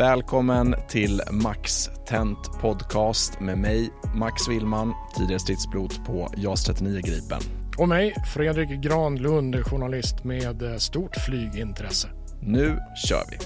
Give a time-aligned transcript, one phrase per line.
[0.00, 7.40] Välkommen till Max Tent Podcast med mig, Max Willman, tidigare stridspilot på JAS 39 Gripen.
[7.78, 12.08] Och mig, Fredrik Granlund, journalist med eh, stort flygintresse.
[12.42, 13.38] Nu kör vi!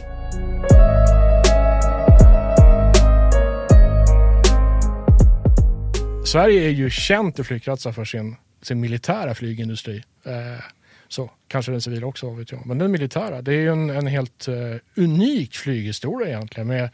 [6.26, 10.02] Sverige är ju känt i flygkretsar för sin, sin militära flygindustri.
[10.24, 10.64] Eh,
[11.14, 12.66] så kanske den civila också, vet jag.
[12.66, 16.90] Men den militära, det är ju en, en helt uh, unik flyghistoria egentligen med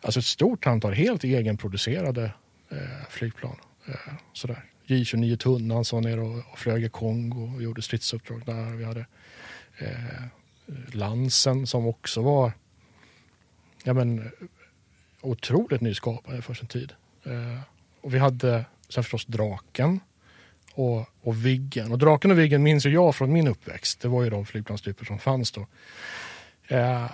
[0.00, 2.32] alltså ett stort antal helt egenproducerade
[2.72, 2.78] uh,
[3.10, 3.56] flygplan.
[3.88, 4.64] Uh, sådär.
[4.86, 8.76] J29 Tunnan som var nere och, och flög i Kongo och gjorde stridsuppdrag där.
[8.76, 9.06] Vi hade
[10.92, 12.52] Lansen som också var
[13.84, 14.30] ja, men,
[15.20, 16.92] otroligt nyskapande för sin tid.
[18.00, 20.00] och vi hade sen förstås Draken
[20.74, 21.92] och, och Viggen.
[21.92, 24.00] Och Draken och Viggen minns ju jag från min uppväxt.
[24.00, 25.66] Det var ju de flygplanstyper som fanns då.
[26.68, 27.10] Eh,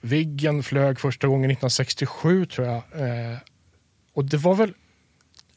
[0.00, 2.76] Viggen flög första gången 1967 tror jag.
[2.76, 3.38] Eh,
[4.12, 4.74] och det var väl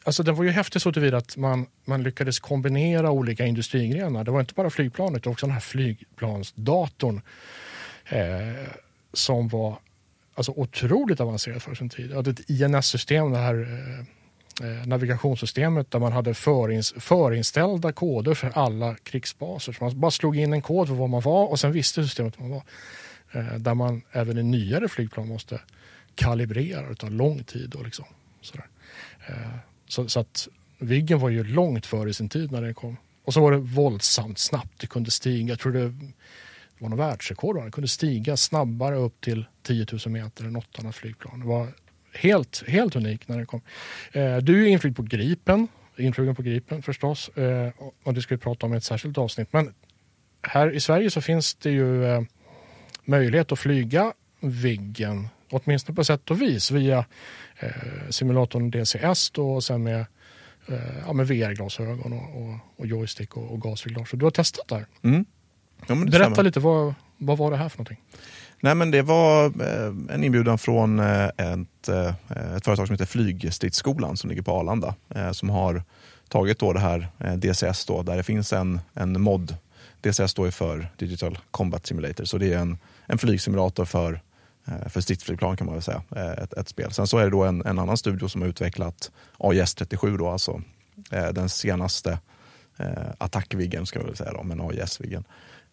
[0.04, 4.24] Alltså den var ju häftig så tillvida att man, man lyckades kombinera olika industrigrenar.
[4.24, 7.22] Det var inte bara flygplanet, utan också den här flygplansdatorn
[8.06, 8.68] eh,
[9.14, 9.78] som var
[10.36, 12.10] alltså, otroligt avancerad för sin tid.
[12.10, 14.06] Det ett INS-system, det här Eh,
[14.62, 19.74] Eh, navigationssystemet där man hade förins förinställda koder för alla krigsbaser.
[19.74, 22.40] Så man bara slog in en kod för var man var och sen visste systemet
[22.40, 22.64] var man var.
[23.42, 25.62] Eh, där man även i nyare flygplan måste
[26.16, 26.90] kalibrera.
[26.90, 27.76] och ta lång tid.
[27.76, 28.06] Och liksom,
[28.42, 28.68] sådär.
[29.28, 29.58] Eh,
[29.88, 32.98] så, så att Viggen var ju långt före sin tid när den kom.
[33.24, 34.80] Och så var det våldsamt snabbt.
[34.80, 35.94] Det kunde stiga, jag tror det
[36.80, 37.66] var något världsrekord.
[37.66, 41.40] Det kunde stiga snabbare upp till 10 000 meter än något annat flygplan.
[41.40, 41.68] Det var
[42.16, 43.62] helt, helt unik när den kom.
[44.12, 45.68] Eh, du är inflygd på Gripen,
[45.98, 47.30] influgen på Gripen förstås.
[47.30, 47.70] Eh,
[48.04, 49.54] och det ska vi prata om i ett särskilt avsnitt.
[49.54, 49.74] Men
[50.42, 52.22] här i Sverige så finns det ju eh,
[53.06, 57.06] möjlighet att flyga Viggen, åtminstone på sätt och vis, via
[57.60, 57.70] eh,
[58.10, 60.06] simulatorn DCS då, och sen med,
[60.68, 64.10] eh, ja, med VR-glasögon och, och, och, joystick och, och gasreglage.
[64.14, 64.86] Du har testat där.
[65.02, 65.26] Mm.
[65.88, 68.02] Ja, Berätta lite, vad, vad var det här för någonting?
[68.60, 72.14] Nej, men det var eh, en inbjudan från eh, ett, eh,
[72.56, 74.96] ett företag som heter Flygstridsskolan som ligger på Arlanda.
[75.32, 75.84] Som har
[76.30, 77.08] tagit då det här
[77.38, 79.56] DCS då, där det finns en, en mod.
[80.02, 84.22] DCS står för Digital Combat Simulator, så det är en, en flygsimulator för,
[84.90, 86.04] för stridsflygplan kan man väl säga.
[86.38, 86.92] Ett, ett spel.
[86.92, 90.30] Sen så är det då en, en annan studio som har utvecklat AIS 37, då,
[90.30, 90.62] alltså
[91.34, 92.20] den senaste
[93.18, 95.24] attackviggen, ska man väl säga då, men AIS-viggen.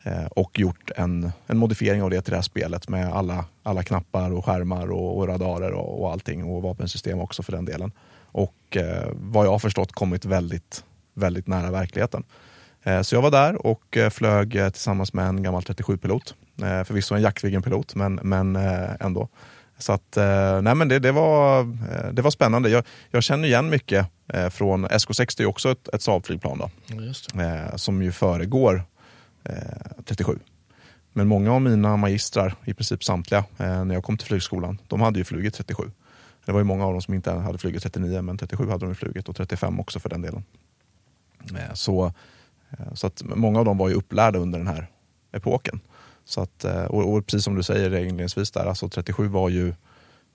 [0.05, 3.83] Eh, och gjort en, en modifiering av det till det här spelet med alla, alla
[3.83, 7.93] knappar och skärmar och, och radarer och, och allting och vapensystem också för den delen.
[8.25, 10.85] Och eh, vad jag har förstått kommit väldigt,
[11.15, 12.25] väldigt nära verkligheten.
[12.83, 16.35] Eh, så jag var där och eh, flög eh, tillsammans med en gammal 37-pilot.
[16.63, 18.57] Eh, förvisso en Jaktviggen-pilot, men, men
[19.01, 19.29] ändå.
[19.79, 20.17] Så att,
[20.63, 21.65] nej men det, det, var,
[22.13, 22.69] det var spännande.
[22.69, 24.07] Jag, jag känner igen mycket
[24.51, 26.71] från SK60, är också ett, ett Saab-flygplan då,
[27.79, 28.85] som ju föregår
[29.45, 30.39] Eh, 37.
[31.13, 35.01] Men många av mina magistrar, i princip samtliga, eh, när jag kom till flygskolan, de
[35.01, 35.91] hade ju flugit 37.
[36.45, 38.89] Det var ju många av dem som inte hade flugit 39, men 37 hade de
[38.89, 40.45] ju flugit och 35 också för den delen.
[41.51, 42.07] Eh, så,
[42.71, 44.87] eh, så att många av dem var ju upplärda under den här
[45.33, 45.81] epoken.
[46.25, 49.75] Så att, eh, och, och precis som du säger inledningsvis där, alltså 37 var ju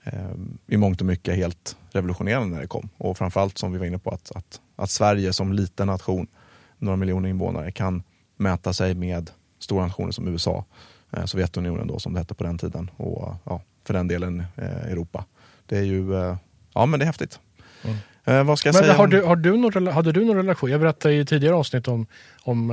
[0.04, 0.34] eh,
[0.66, 2.88] i mångt och mycket helt revolutionerande när det kom.
[2.98, 6.26] Och framförallt som vi var inne på att, att, att Sverige som liten nation,
[6.78, 8.02] några miljoner invånare, kan
[8.38, 10.64] mäta sig med stora nationer som USA,
[11.12, 14.64] eh, Sovjetunionen då som det hette på den tiden och ja, för den delen eh,
[14.92, 15.24] Europa.
[15.66, 16.36] Det är ju, eh,
[16.74, 17.38] ja men det är häftigt.
[18.24, 18.94] Eh, vad ska jag Men säga?
[18.94, 20.70] har om- du, har du någon, hade du någon relation?
[20.70, 22.06] Jag berättade i tidigare avsnitt om,
[22.42, 22.70] om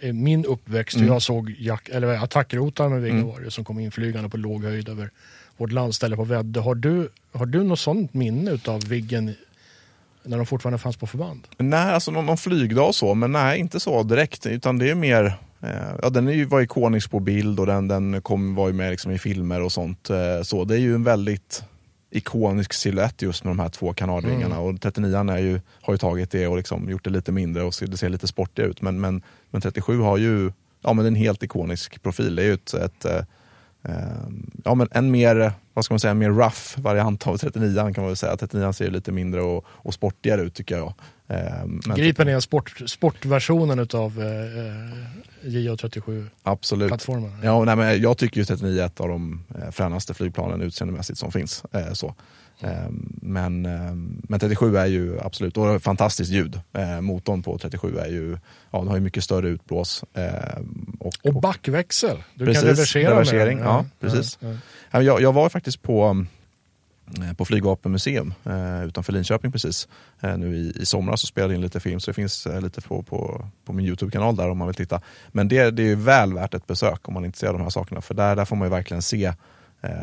[0.00, 0.96] eh, min uppväxt.
[0.96, 1.08] Mm.
[1.08, 4.64] hur Jag såg jack, eller attackrotar med Vigge var det, som kom inflygande på låg
[4.64, 5.10] höjd över
[5.56, 6.60] vårt landställe på Väddö.
[6.60, 9.34] Har du, har du något sånt minne av Viggen
[10.26, 11.48] när de fortfarande fanns på förband?
[11.58, 14.46] Nej, alltså någon, någon flygdag och så, men nej, inte så direkt.
[14.46, 15.70] Utan det är mer, eh,
[16.02, 18.90] ja den är ju, var ikonisk på bild och den, den kom, var ju med
[18.90, 20.10] liksom i filmer och sånt.
[20.10, 21.64] Eh, så det är ju en väldigt
[22.10, 24.60] ikonisk silhuett just med de här två kanadvingarna.
[24.60, 27.72] Och 39 är ju, har ju tagit det och liksom gjort det lite mindre och
[27.80, 28.82] det ser lite sportigare ut.
[28.82, 30.52] Men, men, men 37 har ju
[30.82, 32.36] ja, men en helt ikonisk profil.
[32.36, 33.20] Det är ju ett, ett eh,
[34.64, 37.92] ja, men en mer, vad ska man säga, en mer rough variant av 39 kan
[37.96, 38.36] man väl säga.
[38.36, 40.94] 39 ser lite mindre och, och sportigare ut tycker jag.
[41.28, 46.30] Eh, men- Gripen är sport, sportversionen av eh, JA37-plattformen.
[46.42, 47.44] Absolut.
[47.44, 51.18] Ja, nej, men jag tycker ju 39 är ett av de eh, fränaste flygplanen utseendemässigt
[51.18, 51.64] som finns.
[51.72, 52.14] Eh, så.
[52.60, 52.88] Eh,
[53.22, 53.94] men, eh,
[54.28, 56.60] men 37 är ju absolut, och fantastiskt ljud.
[56.72, 58.38] Eh, motorn på 37 är ju,
[58.70, 60.04] ja den har ju mycket större utblås.
[60.98, 62.16] Och, Och backväxel.
[62.34, 63.74] Du Precis, kan reversera reversering, med den.
[63.74, 64.38] ja, precis.
[64.40, 64.56] Ja, ja.
[64.90, 66.26] Ja, Jag, jag var faktiskt på,
[67.18, 69.88] eh, på Flygvapenmuseum eh, utanför Linköping precis.
[70.20, 72.80] Eh, nu i, i somras och spelade in lite film så det finns eh, lite
[72.80, 75.00] på, på, på min Youtube-kanal där om man vill titta.
[75.28, 77.70] Men det, det är väl värt ett besök om man är intresserad av de här
[77.70, 79.32] sakerna för där, där får man ju verkligen se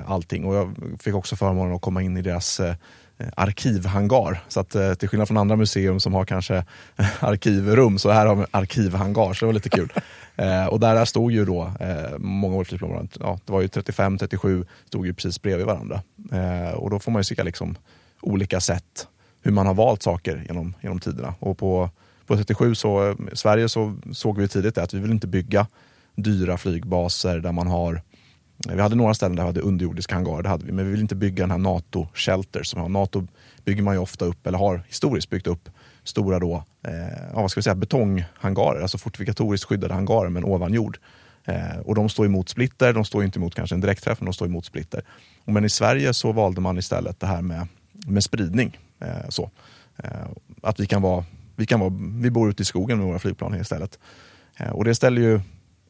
[0.06, 0.46] allting.
[0.46, 4.44] Och jag fick också förmånen att komma in i deras eh, arkivhangar.
[4.48, 6.56] Så att eh, till skillnad från andra museum som har kanske
[6.96, 9.94] eh, arkivrum så här har vi arkivhangar så det var lite kul.
[10.36, 13.68] Eh, och där, där stod ju då eh, många olika flygplan, ja, det var ju
[13.68, 16.02] 35, 37 stod ju precis bredvid varandra.
[16.32, 17.76] Eh, och då får man ju se liksom
[18.22, 19.08] olika sätt
[19.42, 21.36] hur man har valt saker genom, genom tiderna.
[21.40, 21.90] Och på,
[22.28, 25.68] på 37 så, eh, Sverige så såg vi tidigt att vi vill inte bygga
[26.16, 28.02] dyra flygbaser där man har
[28.58, 31.02] vi hade några ställen där vi hade underjordiska hangarer, det hade vi, men vi vill
[31.02, 32.90] inte bygga den här NATO-shelter som har.
[32.90, 33.28] NATO
[33.66, 35.70] bygger man ju ofta upp, eller har historiskt byggt upp,
[36.04, 40.98] stora då, eh, vad ska vi säga, betonghangarer, alltså fortifikatoriskt skyddade hangarer men ovan jord.
[41.46, 44.34] Eh, och de står emot splitter, de står inte emot kanske en direktträff, men de
[44.34, 45.02] står emot splitter.
[45.46, 47.68] Och Men i Sverige så valde man istället det här med,
[48.08, 48.78] med spridning.
[49.00, 49.52] Eh, så.
[49.98, 50.10] Eh,
[50.62, 53.56] att vi kan vara, vi kan vara, vi bor ute i skogen med våra flygplan
[53.56, 54.00] istället.
[54.58, 55.42] Eh, och det ställer ju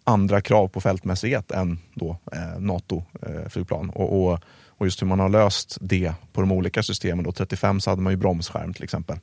[0.04, 3.90] andra krav på fältmässighet än då, eh, NATO-flygplan.
[3.90, 4.40] och, och,
[4.78, 7.26] och just hur man har löst det på de olika systemen.
[7.26, 9.18] Då 35 så hade man ju bromsskärm till exempel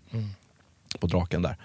[1.00, 1.56] på draken där.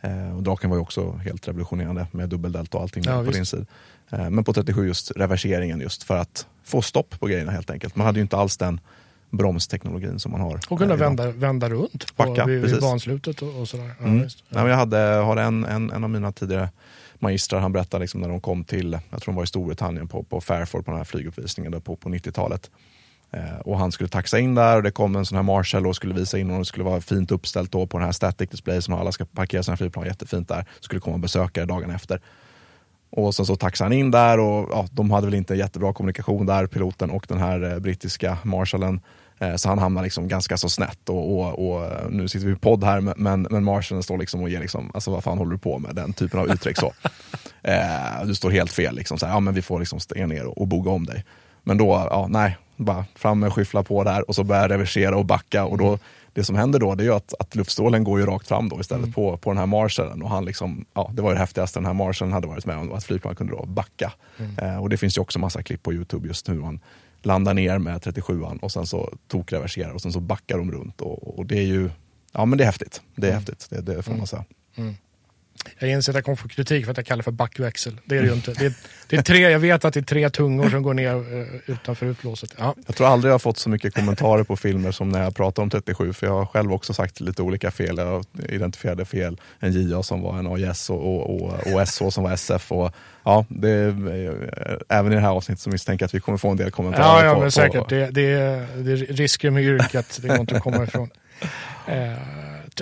[0.00, 3.46] Eh, och draken var ju också helt revolutionerande med dubbeldelta och allting Ja, på din
[3.46, 3.64] sida.
[4.10, 7.96] Eh, men på 37 just reverseringen just för att få stopp på grejerna helt enkelt.
[7.96, 8.80] Man hade ju inte alls den
[9.30, 10.60] bromsteknologin som man har.
[10.68, 13.94] Och kunna eh, vända, vända runt på, Backa, vid, vid banslutet och, och sådär.
[14.00, 14.28] Ja, Mm.
[14.48, 16.68] men jag hade, har en, en, en av mina tidigare
[17.24, 20.22] magistrar, han berättade liksom när de kom till, jag tror de var i Storbritannien på,
[20.22, 22.70] på Fairford på den här flyguppvisningen där på, på 90-talet.
[23.30, 25.96] Eh, och han skulle taxa in där och det kom en sån här Marshall och
[25.96, 28.82] skulle visa in och det skulle vara fint uppställt då på den här static display
[28.82, 30.64] som alla ska parkera sina flygplan jättefint där.
[30.80, 32.20] Skulle komma besökare dagen efter.
[33.10, 36.46] Och sen så taxade han in där och ja, de hade väl inte jättebra kommunikation
[36.46, 39.00] där, piloten och den här eh, brittiska marshallen.
[39.38, 42.56] Eh, så han hamnade liksom ganska så snett och, och, och nu sitter vi i
[42.56, 45.58] podd här men, men marshallen står liksom och ger liksom, alltså vad fan håller du
[45.58, 45.94] på med?
[45.94, 46.92] Den typen av uttryck så.
[47.66, 50.46] Eh, du står helt fel liksom, så här, ja men vi får liksom stänga ner
[50.46, 51.24] och, och boga om dig.
[51.62, 55.24] Men då, ja nej, bara fram med skyffla på där och så börjar reversera och
[55.24, 55.98] backa och då
[56.32, 58.80] det som händer då det är ju att, att luftstrålen går ju rakt fram då
[58.80, 61.78] istället på, på den här marshallen och han liksom, ja det var ju det häftigaste
[61.78, 64.12] den här marshallen hade varit med om, att flygplanet kunde då backa.
[64.62, 66.80] Eh, och det finns ju också massa klipp på Youtube just hur man
[67.26, 71.38] landar ner med 37an och sen så tokreverserar och sen så backar de runt och,
[71.38, 71.90] och det är ju,
[72.32, 73.02] ja men det är häftigt.
[73.16, 74.44] Det är häftigt, det, det får man säga.
[75.78, 78.00] Jag inser att jag kommer få kritik för att jag kallar för backväxel.
[78.04, 78.52] Det är det ju inte.
[78.52, 78.72] Det är,
[79.08, 82.06] det är tre, jag vet att det är tre tungor som går ner uh, utanför
[82.06, 82.54] utlåset.
[82.58, 82.74] Ja.
[82.86, 85.62] Jag tror aldrig jag har fått så mycket kommentarer på filmer som när jag pratar
[85.62, 87.98] om 37, för jag har själv också sagt lite olika fel.
[87.98, 89.40] Jag identifierade fel.
[89.60, 92.72] En JA som var en AIS och, och, och, och SH som var SF.
[92.72, 92.94] Och,
[93.24, 93.70] ja, det,
[94.88, 97.24] även i det här avsnittet så misstänker jag att vi kommer få en del kommentarer.
[97.24, 97.88] Ja, ja på, men på, säkert.
[97.88, 98.36] Det, det,
[98.76, 101.10] det är risker med yrket, det går inte att komma ifrån.
[101.86, 102.12] Eh,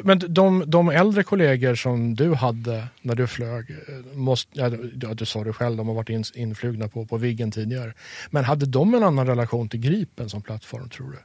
[0.02, 5.14] men de, de äldre kollegor som du hade när du flög, eh, måste, ja, du,
[5.14, 7.92] du sa det själv, de har varit in, influgna på, på Viggen tidigare.
[8.30, 11.18] Men hade de en annan relation till Gripen som plattform tror du?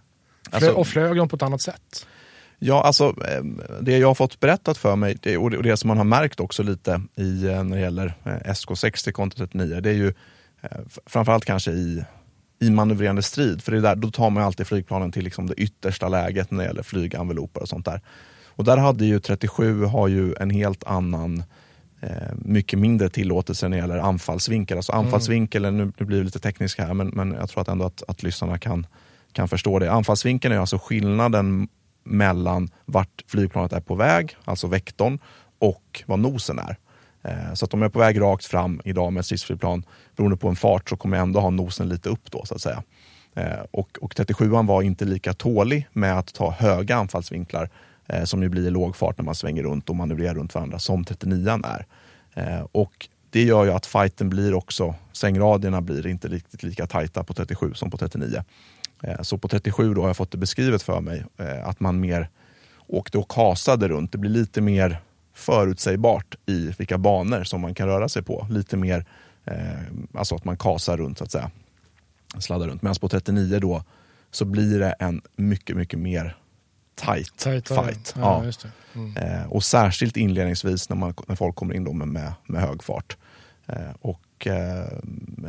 [0.51, 2.07] Alltså- och flög de på ett annat sätt?
[2.59, 3.43] Ja, alltså eh,
[3.81, 6.63] det jag har fått berättat för mig det, och det, som man har märkt också
[6.63, 10.13] lite i, eh, när det gäller eh, SK60 kontra 39, det är ju
[10.61, 12.03] eh, framförallt kanske i,
[12.59, 13.61] i manövrerande strid.
[13.61, 16.59] För det är där, då tar man alltid flygplanen till liksom det yttersta läget när
[16.59, 18.01] det gäller flygenveloper och sånt där.
[18.57, 21.43] Och där hade ju 37 har ju en helt annan
[22.01, 24.77] eh, mycket mindre tillåtelse när det gäller anfallsvinkel.
[24.77, 27.85] Alltså anfallsvinkeln, nu, nu blir det lite teknisk här, men, men jag tror att ändå
[27.85, 28.87] att, att lyssnarna kan,
[29.31, 29.91] kan förstå det.
[29.91, 31.67] Anfallsvinkeln är alltså skillnaden
[32.03, 35.19] mellan vart flygplanet är på väg, alltså vektorn,
[35.59, 36.77] och vad nosen är.
[37.23, 39.83] Eh, Så att om jag är på väg rakt fram idag med ett stridsflygplan,
[40.15, 42.61] beroende på en fart, så kommer jag ändå ha nosen lite upp då så att
[42.61, 42.83] säga.
[43.35, 47.69] Eh, Och, och 37an var inte lika tålig med att ta höga anfallsvinklar,
[48.07, 50.79] eh, som ju blir i låg fart när man svänger runt och manövrerar runt varandra,
[50.79, 51.85] som 39an är.
[52.33, 57.23] Eh, Och det gör ju att fighten blir också, svängradierna blir inte riktigt lika tajta
[57.23, 58.43] på 37 som på 39.
[59.03, 61.99] Eh, Så på 37 då har jag fått det beskrivet för mig eh, att man
[61.99, 62.29] mer
[62.87, 64.11] åkte och kasade runt.
[64.11, 65.01] Det blir lite mer
[65.33, 68.47] förutsägbart i vilka banor som man kan röra sig på.
[68.49, 69.05] Lite mer,
[69.45, 69.53] eh,
[70.13, 71.51] alltså att man kasar runt så att säga.
[72.39, 72.81] Sladdar runt.
[72.81, 73.83] Medan på 39 då
[74.31, 76.35] så blir det en mycket, mycket mer
[76.97, 77.85] tight Tajtare.
[77.85, 78.13] fight.
[78.17, 78.69] Ja, Ja.
[78.95, 79.17] Mm.
[79.17, 82.83] Eh, och särskilt inledningsvis när, man, när folk kommer in då med, med, med hög
[82.83, 83.17] fart.
[83.67, 84.87] Eh, och eh,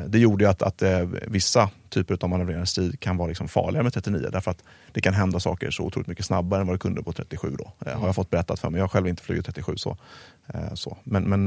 [0.08, 3.82] det gjorde ju att, att eh, vissa typer av manövrerande strid kan vara liksom farligare
[3.82, 4.62] med 39 därför att
[4.92, 7.72] det kan hända saker så otroligt mycket snabbare än vad det kunde på 37 då.
[7.86, 8.78] Eh, Har jag fått berättat för mig.
[8.78, 9.96] Jag har själv inte flugit 37 så.
[10.46, 10.96] Eh, så.
[11.04, 11.44] Men, men,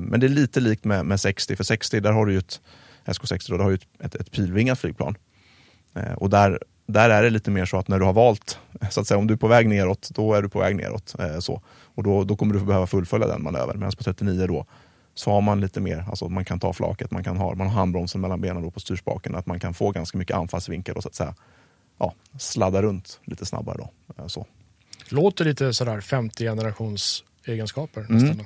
[0.00, 2.60] men det är lite likt med, med 60, för 60 där har du ju ett
[3.04, 5.16] SK60 då, där har du ett, ett, ett pilvingat flygplan.
[6.16, 8.58] Och där, där är det lite mer så att när du har valt,
[8.90, 11.14] så att säga, om du är på väg neråt, då är du på väg neråt.
[11.18, 11.62] Eh, så.
[11.94, 13.78] Och då, då kommer du behöva fullfölja den manövern.
[13.78, 14.66] Medan på 39 då,
[15.14, 17.74] så har man lite mer, alltså man kan ta flaket, man, kan ha, man har
[17.74, 21.08] handbromsen mellan benen då på styrspaken, att man kan få ganska mycket anfallsvinkel och så
[21.08, 21.34] att säga
[21.98, 23.76] ja, sladda runt lite snabbare.
[23.78, 23.90] Då.
[24.18, 24.46] Eh, Så.
[25.08, 28.38] Låter lite sådär 50 generations egenskaper nästan.
[28.38, 28.44] Då.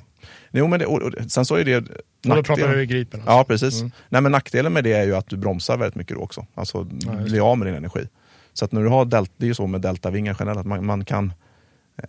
[0.50, 1.84] Jo, men det, och, och, sen så är det Och
[2.22, 3.20] då pratar vi Gripen.
[3.20, 3.32] Alltså.
[3.32, 3.82] Ja, precis.
[4.08, 6.46] Nej, men nackdelen med det är ju att du bromsar väldigt mycket då också.
[6.54, 8.08] Alltså Ja, blir av med din energi.
[8.52, 10.86] Så att när du har delta, det är ju så med deltavingar generellt, att man,
[10.86, 11.32] man, kan,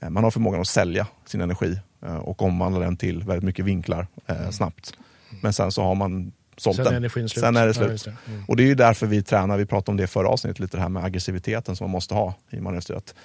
[0.01, 3.65] eh, man har förmågan att sälja sin energi eh, och omvandla den till väldigt mycket
[3.65, 4.93] vinklar eh, snabbt.
[5.41, 7.10] Men sen så har man sålt Sen är den.
[7.10, 7.31] slut.
[7.31, 7.89] Sen är det Ja, slut.
[7.91, 8.15] just det.
[8.27, 8.43] Mm.
[8.48, 10.77] Och det är ju därför vi tränar, vi pratade om det i förra avsnittet, lite
[10.77, 12.93] det här med aggressiviteten som man måste ha i manöverstyr.
[12.96, 13.15] Att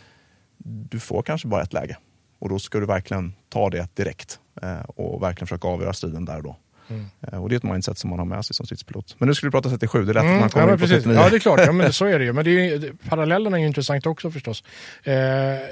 [0.59, 1.97] Du får kanske bara ett läge
[2.39, 6.37] och då ska du verkligen ta det direkt eh, och verkligen försöka avgöra striden där
[6.37, 6.57] och då.
[6.89, 7.05] Mm.
[7.33, 9.17] Eh, Och det är ett mindset som man har med sig som stridspilot.
[9.19, 10.75] Men nu skulle du prata 37, det är lätt att Mm, man ja, kommer men
[10.75, 10.97] in på precis.
[11.05, 11.21] 39.
[11.23, 11.61] ja, det är klart.
[11.67, 12.33] Ja, men så är det ju.
[12.33, 14.65] Men det är ju, parallellen är ju intressant också förstås.
[15.03, 15.15] Eh,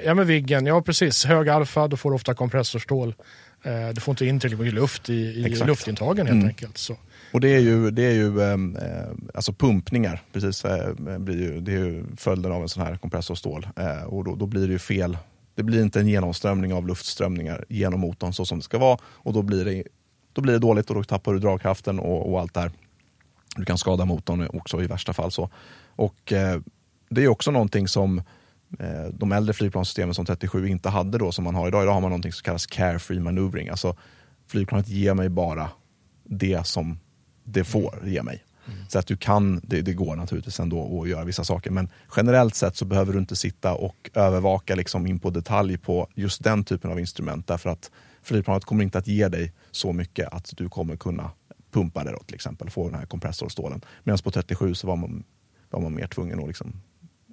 [0.05, 1.25] ja, men Viggen, ja precis.
[1.25, 3.15] Hög alfa, då får du ofta kompressorstål.
[3.65, 6.49] Eh, du får inte in tillräckligt mycket luft i, i luftintagen helt Mm.
[6.49, 6.79] enkelt.
[6.79, 6.97] Så.
[7.33, 8.83] Och det är ju, det är ju ehm, eh,
[9.35, 13.67] alltså pumpningar, precis, eh, blir ju, det är ju följden av en sån här kompressorstål.
[13.77, 15.19] Eh, och då, då blir det ju fel.
[15.55, 18.99] Det blir inte en genomströmning av luftströmningar genom motorn så som det ska vara.
[19.05, 19.83] Och då blir det,
[20.33, 22.71] då blir det dåligt och då tappar du dragkraften och, och allt där.
[23.57, 25.33] Du kan skada motorn också i värsta fall.
[25.33, 25.51] så.
[25.97, 26.61] Och eh,
[27.09, 28.19] det är också någonting som
[28.79, 31.83] eh, de äldre flygplanssystemen som 37 inte hade då som man har idag.
[31.83, 33.69] Idag har man någonting som kallas carefree maneuvering.
[33.69, 33.97] Alltså
[34.47, 35.71] flygplanet ger mig bara
[36.25, 36.99] det som
[37.45, 38.45] det får ge mig.
[38.89, 42.55] Så att du kan, det, det går naturligtvis ändå att göra vissa saker men generellt
[42.55, 46.65] sett så behöver du inte sitta och övervaka liksom in på detalj på just den
[46.65, 47.91] typen av instrument därför att
[48.23, 51.31] flygplanet kommer inte att ge dig så mycket att du kommer kunna
[51.73, 53.81] pumpa det då, till exempel, få den här kompressorstålen.
[54.05, 55.25] Medan på 37 så var man,
[55.71, 56.73] var man mer tvungen att liksom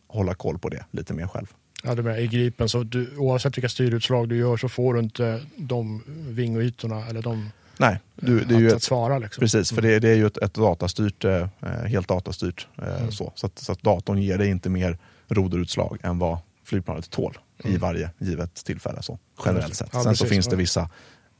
[0.08, 1.54] hålla koll på det lite mer själv.
[1.84, 5.00] Ja, det med, I Gripen, så du, oavsett vilka styrutslag du gör så får du
[5.00, 9.20] inte de vingytorna eller de Nej, du, det är ju att, ett, svara.
[9.20, 9.42] Liksom.
[9.42, 11.48] Precis, för det, det är ju ett, ett datastyrt, eh,
[11.86, 12.68] helt datastyrt.
[12.78, 13.32] Eh, så.
[13.36, 16.38] Så, att, så att datorn ger dig inte mer roderutslag än vad
[16.70, 19.02] flygplanet tål i varje givet tillfälle.
[19.02, 19.90] Så, generellt sett.
[19.94, 20.30] Ja, Sen så precis.
[20.36, 20.58] finns det Ja.
[20.58, 20.90] vissa,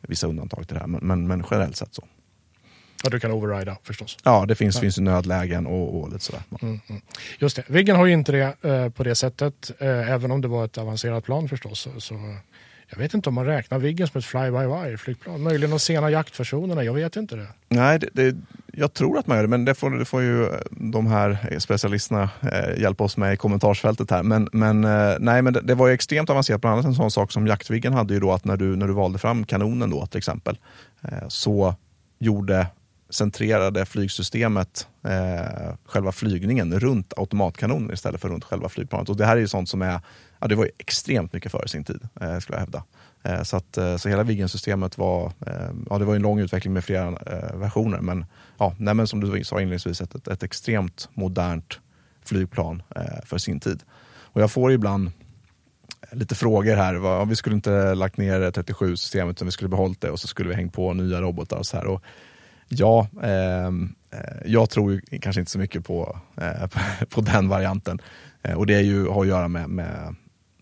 [0.02, 2.04] vissa undantag till det här, men, men, men generellt sett så.
[3.04, 4.18] Ja, du kan overrida förstås.
[4.24, 6.42] Ja, det finns, finns ju nödlägen och, och lite sådär.
[6.62, 7.02] Mm, mm.
[7.40, 9.72] Just det, Viggen har ju inte det eh, på det sättet.
[9.80, 12.16] Eh, även om det var ett avancerat plan förstås så, så
[12.90, 15.44] jag vet inte om man räknar Viggen som ett fly-by-wire-flygplan.
[15.44, 17.48] Möjligen de sena jaktversionerna, jag vet inte det.
[17.70, 18.36] Nej, det, det,
[18.74, 21.48] jag tror att man gör det, men det får, det får ju eh, de här
[21.52, 24.24] eh, specialisterna eh, hjälpa oss med i kommentarsfältet här.
[24.24, 27.12] Men, men, eh, nej, men det, det, var ju extremt avancerat, bland annat en sån
[27.12, 30.06] sak som Jaktviggen hade ju då att när du, när du valde fram kanonen då
[30.06, 30.58] till exempel,
[31.02, 31.76] eh, så
[32.20, 32.68] gjorde
[33.10, 39.10] centrerade flygsystemet eh, själva flygningen runt automatkanonen istället för runt själva flygplanet.
[39.10, 40.00] Och det här är ju sånt som är,
[40.40, 42.84] ja, det var ju extremt mycket före sin tid, eh, skulle jag hävda.
[43.24, 46.74] Eh, så, att, eh, så hela Viggen-systemet var, eh, ja det var en lång utveckling
[46.74, 48.26] med flera eh, versioner, men,
[48.58, 51.80] ja, nej, men som du sa inledningsvis, ett, ett, ett extremt modernt
[52.26, 53.84] flygplan eh, för sin tid.
[54.32, 55.12] Och jag får ibland
[56.02, 56.96] eh, lite frågor här.
[56.96, 57.26] Va?
[57.26, 60.56] Vi skulle inte lagt ner 37-systemet utan vi skulle behållit det och så skulle vi
[60.56, 61.88] hängt på nya robotar och så här.
[61.88, 62.04] Och
[62.70, 66.68] Ja, ehm, eh, jag tror ju kanske inte så mycket på, eh,
[67.10, 68.02] på den varianten.
[68.42, 70.16] Eh, och det är ju, har att göra med, med,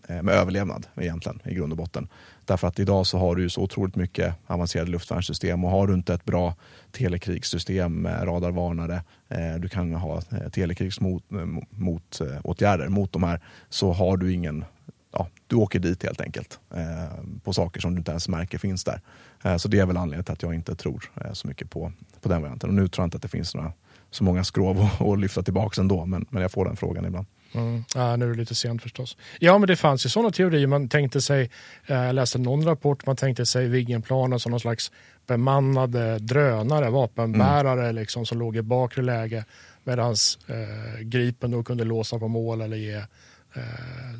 [0.08, 2.08] Eh, med överlevnad egentligen i grund och botten.
[2.44, 6.14] Därför att idag så har du så otroligt mycket avancerade luftvärnssystem och har du inte
[6.14, 6.54] ett bra
[6.92, 13.92] telekrigssystem med radarvarnare, eh, du kan ha eh, telekrigsåtgärder mot, mot, mot de här, så
[13.92, 14.64] har du ingen
[15.12, 16.60] ja, du åker dit helt enkelt
[17.44, 19.00] på saker som du inte ens märker finns där.
[19.58, 22.42] Så det är väl anledningen till att jag inte tror så mycket på, på den
[22.42, 22.70] varianten.
[22.70, 23.72] Och nu tror jag inte att det finns några,
[24.10, 27.26] så många skrov att lyfta tillbaka ändå, men, men jag får den frågan ibland.
[27.52, 27.84] Mm.
[27.94, 29.16] Ja, nu är det lite sent förstås.
[29.40, 30.66] Ja, men det fanns ju sådana teorier.
[30.66, 31.50] Man tänkte sig,
[31.86, 34.92] eh, jag läste någon rapport, man tänkte sig Viggenplanen som någon slags
[35.26, 37.96] bemannade drönare, vapenbärare mm.
[37.96, 39.44] liksom, som låg i bakre läge
[39.84, 40.14] medan
[40.46, 42.96] eh, Gripen då kunde låsa på mål eller ge
[43.54, 43.62] eh,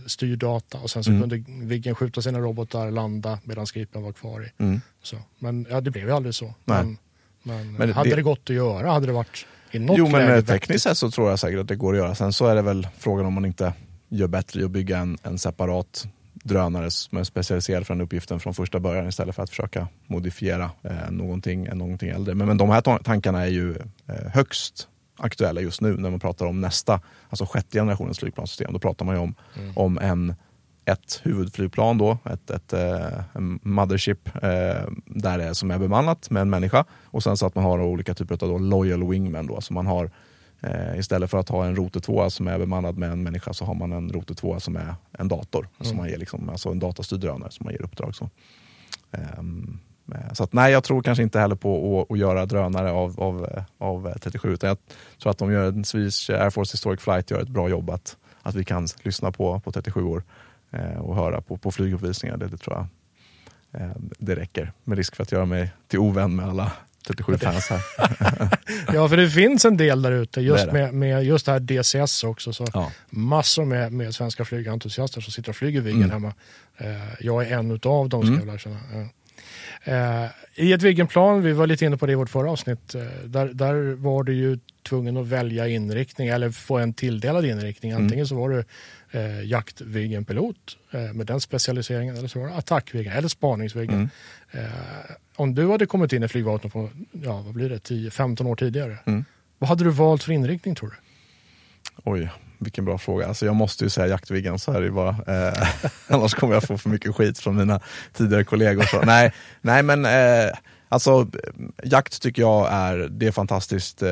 [0.07, 1.21] styrdata och sen så mm.
[1.21, 4.63] kunde Viggen skjuta sina robotar, landa medan Gripen var kvar i.
[4.63, 4.81] Mm.
[5.03, 6.55] Så, men ja, det blev ju aldrig så.
[6.65, 6.99] Men,
[7.43, 8.17] men, men, hade det...
[8.17, 8.91] det gått att göra?
[8.91, 11.99] Hade det varit Jo, men tekniskt sett så tror jag säkert att det går att
[11.99, 12.15] göra.
[12.15, 13.73] Sen så är det väl frågan om man inte
[14.09, 16.07] gör bättre i att bygga en, en separat
[16.45, 20.71] drönare som är specialiserad för den uppgiften från första början istället för att försöka modifiera
[20.83, 22.35] eh, någonting, någonting äldre.
[22.35, 26.47] Men, men de här tankarna är ju eh, högst aktuella just nu när man pratar
[26.47, 28.73] om nästa, alltså sjätte generationens flygplanssystem.
[28.73, 29.73] Då pratar man ju om, mm.
[29.77, 30.35] om en,
[30.89, 33.21] ett huvudflygplan då, ett, ett eh,
[33.63, 37.65] mothership eh, där är, som är bemannat med en människa och sen så att man
[37.65, 40.11] har olika typer av då loyal wingmen då, så man har
[40.61, 43.65] eh, istället för att ha en rote 2 som är bemannad med en människa så
[43.65, 45.89] har man en rote 2 som är en dator, mm.
[45.89, 48.15] som man ger liksom, alltså en datastyrd drönare som man ger uppdrag.
[48.15, 48.31] Så.
[49.39, 49.81] Um,
[50.15, 53.21] Eh, så att, nej, jag tror kanske inte heller på att, att göra drönare av,
[53.21, 54.79] av, av 37 utan jag
[55.23, 58.55] tror att de gör, Swedish Air Force Historic Flight gör ett bra jobb att, att
[58.55, 60.23] vi kan lyssna på, på 37 år eh,
[60.99, 62.37] och höra på, på flyguppvisningar.
[62.37, 62.87] Det, det tror jag
[63.83, 66.73] eh, det räcker med risk för att göra mig till ovän med alla
[67.09, 67.81] 37-fans här.
[68.95, 70.73] ja, för det finns en del där ute just det det.
[70.73, 72.53] Med, med just det här DCS också.
[72.53, 72.93] Så ja.
[73.11, 76.11] Massor med, med svenska flygentusiaster som sitter och flyger Viggen mm.
[76.11, 76.35] hemma.
[77.21, 78.41] jag är en utav dem, ska mm.
[78.41, 79.09] jag lära känna.
[79.85, 83.03] Eh, I ett Viggenplan, vi var lite inne på det i vårt förra avsnitt, eh,
[83.25, 87.93] där, där var du ju tvungen att välja inriktning eller få en tilldelad inriktning.
[87.93, 88.03] Mm.
[88.03, 88.65] Antingen så var du
[89.11, 94.11] eh, jakt-Viggen-pilot eh, med den specialiseringen eller så var det attack-Viggen eller spaningsviggen.
[94.53, 94.65] Mm.
[94.65, 94.71] Eh,
[95.37, 98.99] om du hade kommit in i flygvapnet på ja, vad blir det, 10-15 år tidigare,
[99.05, 99.25] mm.
[99.59, 100.97] vad hade du valt för inriktning tror du?
[102.05, 103.27] Oj, vilken bra fråga.
[103.27, 105.09] Alltså jag måste ju säga jaktviggen, så är det bara.
[105.09, 105.69] Eh,
[106.09, 107.81] annars kommer jag få för mycket skit från mina
[108.13, 108.83] tidigare kollegor.
[108.83, 110.51] Så, nej, nej, men eh,
[110.89, 111.27] alltså
[111.83, 114.11] jakt tycker jag är, det är fantastiskt eh,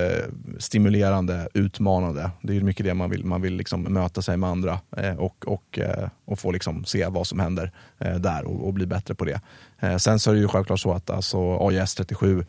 [0.58, 2.30] stimulerande, utmanande.
[2.42, 5.44] Det är mycket det man vill, man vill liksom möta sig med andra eh, och,
[5.46, 9.14] och, eh, och få liksom se vad som händer eh, där och, och, bli bättre
[9.14, 9.40] på det.
[9.80, 12.44] Eh, sen så är det ju självklart så att alltså, AJS 37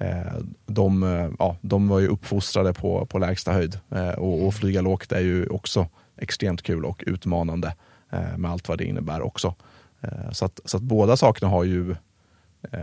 [0.00, 0.32] Eh,
[0.66, 4.80] de, eh, ja, de var ju uppfostrade på, på lägsta höjd eh, och, och flyga
[4.80, 7.74] lågt är ju också extremt kul och utmanande
[8.10, 9.54] eh, med allt vad det innebär också.
[10.32, 11.96] Så att, så att båda sakerna har ju,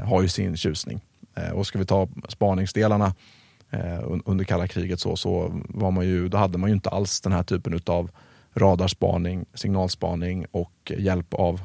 [0.04, 1.02] har ju sin tjusning.
[1.54, 3.14] Och ska vi ta spaningsdelarna
[4.26, 7.32] under kalla kriget så, så var man ju, då hade man ju inte alls den
[7.32, 8.12] här typen av
[8.54, 11.62] radarspaning, signalspaning och hjälp av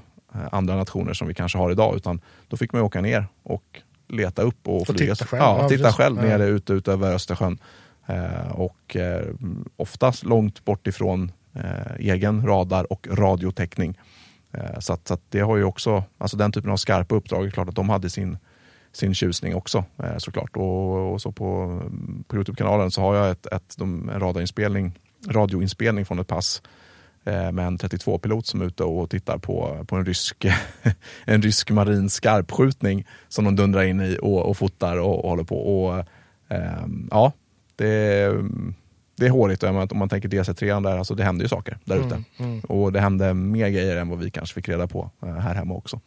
[0.50, 1.96] andra nationer som vi kanske har idag.
[1.96, 5.14] Utan då fick man åka ner och leta upp och, och flyga.
[5.14, 6.22] Titta själv, ja, titta själv ja.
[6.22, 7.58] nere ute, ute över Östersjön.
[8.06, 9.26] Eh, och eh,
[9.76, 13.98] oftast långt bort ifrån eh, egen radar och radiotäckning.
[14.52, 17.46] Eh, så, att, så att det har ju också, alltså den typen av skarpa uppdrag,
[17.46, 18.38] är klart att de hade sin,
[18.92, 20.56] sin tjusning också eh, såklart.
[20.56, 21.80] Och, och så på,
[22.26, 26.62] på Youtube-kanalen så har jag ett, ett, en radioinspelning, radioinspelning från ett pass
[27.24, 30.46] eh, med en 32-pilot som är ute och tittar på, på en, rysk,
[31.24, 35.44] en rysk marin skarpskjutning som de dundrar in i och, och fotar och, och håller
[35.44, 35.84] på.
[35.84, 35.98] Och,
[36.48, 37.32] eh, ja,
[37.76, 38.32] det,
[39.22, 39.62] det är hårigt.
[39.62, 42.06] Om man, om man tänker DC3 där, alltså det hände ju saker där ute.
[42.14, 42.60] Mm, mm.
[42.60, 45.74] Och det hände mer grejer än vad vi kanske fick reda på eh, här hemma
[45.74, 46.00] också.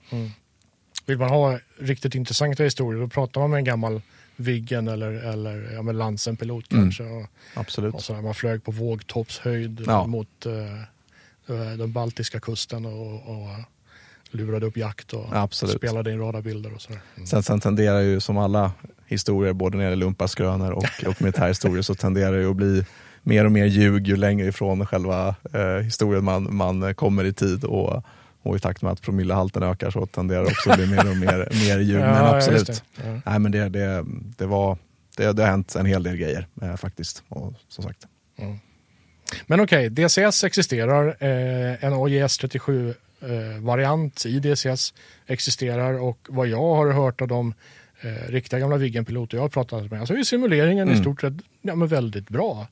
[1.06, 4.02] Vill man ha riktigt intressanta historier då pratar man med en gammal
[4.36, 6.84] Viggen eller, eller ja, med Lansen-pilot Mm.
[6.84, 7.04] kanske.
[7.04, 7.94] Och, Absolut.
[7.94, 8.22] och sådär.
[8.22, 10.08] Man flög på vågtoppshöjd Ja.
[10.08, 10.54] mot eh,
[11.56, 13.50] eh, den baltiska kusten och, och
[14.32, 15.76] lurade upp jakt och Absolut.
[15.78, 17.00] spelade in radarbilder och sådär.
[17.16, 17.28] Mm.
[17.28, 18.72] Sen, sen tenderar ju som alla
[19.08, 22.86] historier, både när det gäller lumpaskrönor och, och militärhistorier, så tenderar det ju att bli
[23.26, 27.64] mer och mer ljug ju längre ifrån själva eh, historien man, man kommer i tid.
[27.64, 28.04] Och,
[28.42, 31.18] och i takt med att promillehalten ökar så tenderar det också att bli mer och
[31.18, 32.02] mer, mer ljug.
[32.02, 32.68] Ja, men absolut.
[32.68, 32.82] det.
[32.96, 33.22] Ja.
[33.26, 34.06] Nej, men det, det,
[34.38, 34.78] det, var,
[35.18, 37.24] det, det har hänt en hel del grejer eh, faktiskt.
[37.28, 38.08] Och, som sagt.
[39.48, 41.08] Men okej, DCS existerar.
[41.20, 44.94] Eh, en AJS 37-variant i DCS
[45.28, 47.54] existerar och vad jag har hört av de
[48.02, 51.34] eh, riktiga gamla Viggen-piloter jag har pratat med så är ju simuleringen i stort sett
[51.62, 52.68] ja, men väldigt bra.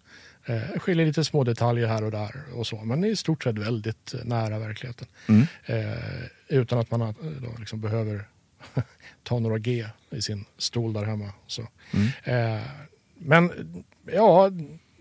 [0.46, 4.14] Eh, skiljer lite små detaljer här och där och så, men i stort sett väldigt
[4.14, 5.08] eh, nära verkligheten.
[5.66, 5.94] Eh,
[6.48, 8.28] utan att man har- då liksom behöver
[9.24, 11.30] ta några G i sin stol där hemma.
[11.48, 11.62] Så.
[12.24, 12.62] Eh,
[13.18, 13.52] men
[14.12, 14.52] ja,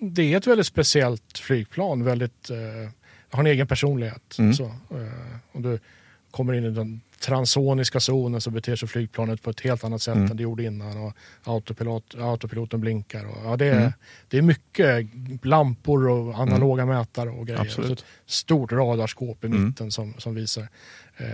[0.01, 2.05] det är ett väldigt speciellt flygplan.
[2.05, 2.91] Väldigt, eh,
[3.31, 4.37] har en egen personlighet.
[4.55, 5.79] Så, eh, om du
[6.31, 10.17] kommer in i den transoniska zonen så beter sig flygplanet på ett helt annat sätt
[10.17, 10.97] än det gjorde innan.
[10.99, 11.13] Och
[11.45, 13.25] autopilot, autopiloten blinkar.
[13.25, 13.93] Och, ja, det, är,
[14.29, 15.07] det är mycket
[15.43, 17.61] lampor och analoga mätare och grejer.
[17.61, 17.89] Absolut.
[17.89, 20.69] Så ett stort radarskåp i mitten som, som visar.
[21.17, 21.27] Eh,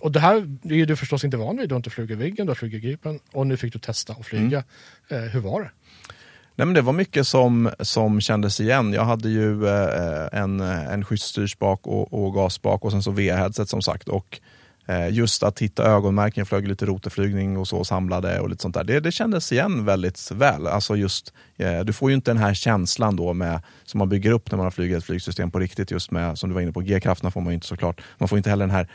[0.00, 1.68] och det här är ju du förstås inte van vid.
[1.68, 4.26] Du har inte flugit Viggen, du har flugit Gripen och nu fick du testa att
[4.26, 4.64] flyga.
[5.08, 5.70] Eh, hur var det?
[6.56, 8.92] Nej, men det var mycket som, som kändes igen.
[8.92, 13.66] Jag hade ju eh, en, en schysst styrspak och, och gasspak och sen så VR-headset
[13.66, 14.08] som sagt.
[14.08, 14.40] Och
[14.86, 18.74] Eh, just att hitta ögonmärken, jag flög lite roterflygning och så samlade och lite sånt
[18.74, 18.84] där.
[18.84, 20.66] Det, det kändes igen väldigt väl.
[20.66, 24.30] Alltså just, eh, du får ju inte den här känslan då med, som man bygger
[24.30, 25.90] upp när man har flugit ett flygsystem på riktigt.
[25.90, 28.00] Just med, som du var inne på, G-krafterna får man ju inte såklart.
[28.18, 28.88] Man får inte heller den här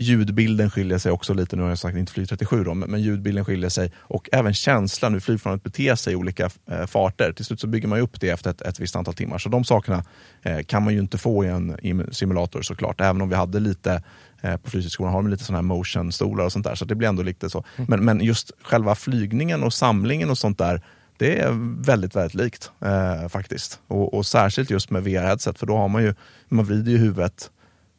[0.00, 3.44] Ljudbilden skiljer sig också lite, nu har jag sagt inte flyg 37 då, men ljudbilden
[3.44, 7.32] skiljer sig och även känslan hur flygplanet beter sig i olika eh, farter.
[7.32, 9.38] Till slut så bygger man upp det efter ett, ett visst antal timmar.
[9.38, 10.04] Så de sakerna
[10.42, 13.00] eh, kan man ju inte få i en, i en simulator såklart.
[13.00, 14.02] Även om vi hade lite
[14.40, 16.74] Eh, på flygskolan har de lite sådana här motionstolar och sånt där.
[16.74, 17.64] Så det blir ändå lite så.
[17.76, 20.82] Men, men just själva flygningen och samlingen och sånt där
[21.16, 23.80] det är väldigt, väldigt likt eh, faktiskt.
[23.86, 26.14] Och, och särskilt just med VR-headset för då har man ju,
[26.48, 27.50] man vrider ju huvudet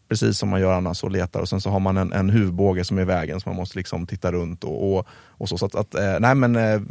[0.10, 2.84] precis som man gör annars och letar och sen så har man en, en huvudbåge
[2.84, 5.58] som är i vägen så man måste liksom titta runt och, och, och så.
[5.58, 6.82] så att, att, eh, nej men eh,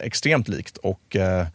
[0.00, 1.46] extremt likt och eh,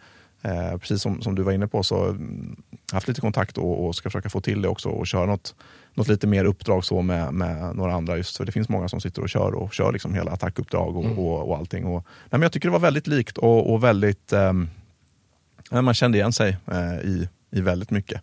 [0.41, 2.61] eh, eh, precis som, som du var inne på så mm,
[2.93, 5.55] haft lite kontakt och, och ska försöka få till det också och köra något,
[5.93, 9.01] något lite mer uppdrag så med, med några andra just för det finns många som
[9.01, 11.85] sitter och kör och kör liksom hela attackuppdrag och, och, och allting.
[11.85, 14.33] Och, nej, men jag tycker det var väldigt likt och, och väldigt
[15.73, 18.21] Ja, man kände igen sig eh, i, i väldigt mycket.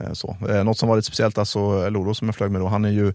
[0.00, 0.36] Eh, så.
[0.48, 2.90] Eh, något som var lite speciellt, alltså Lolo som jag flög med då, han är
[2.90, 3.14] ju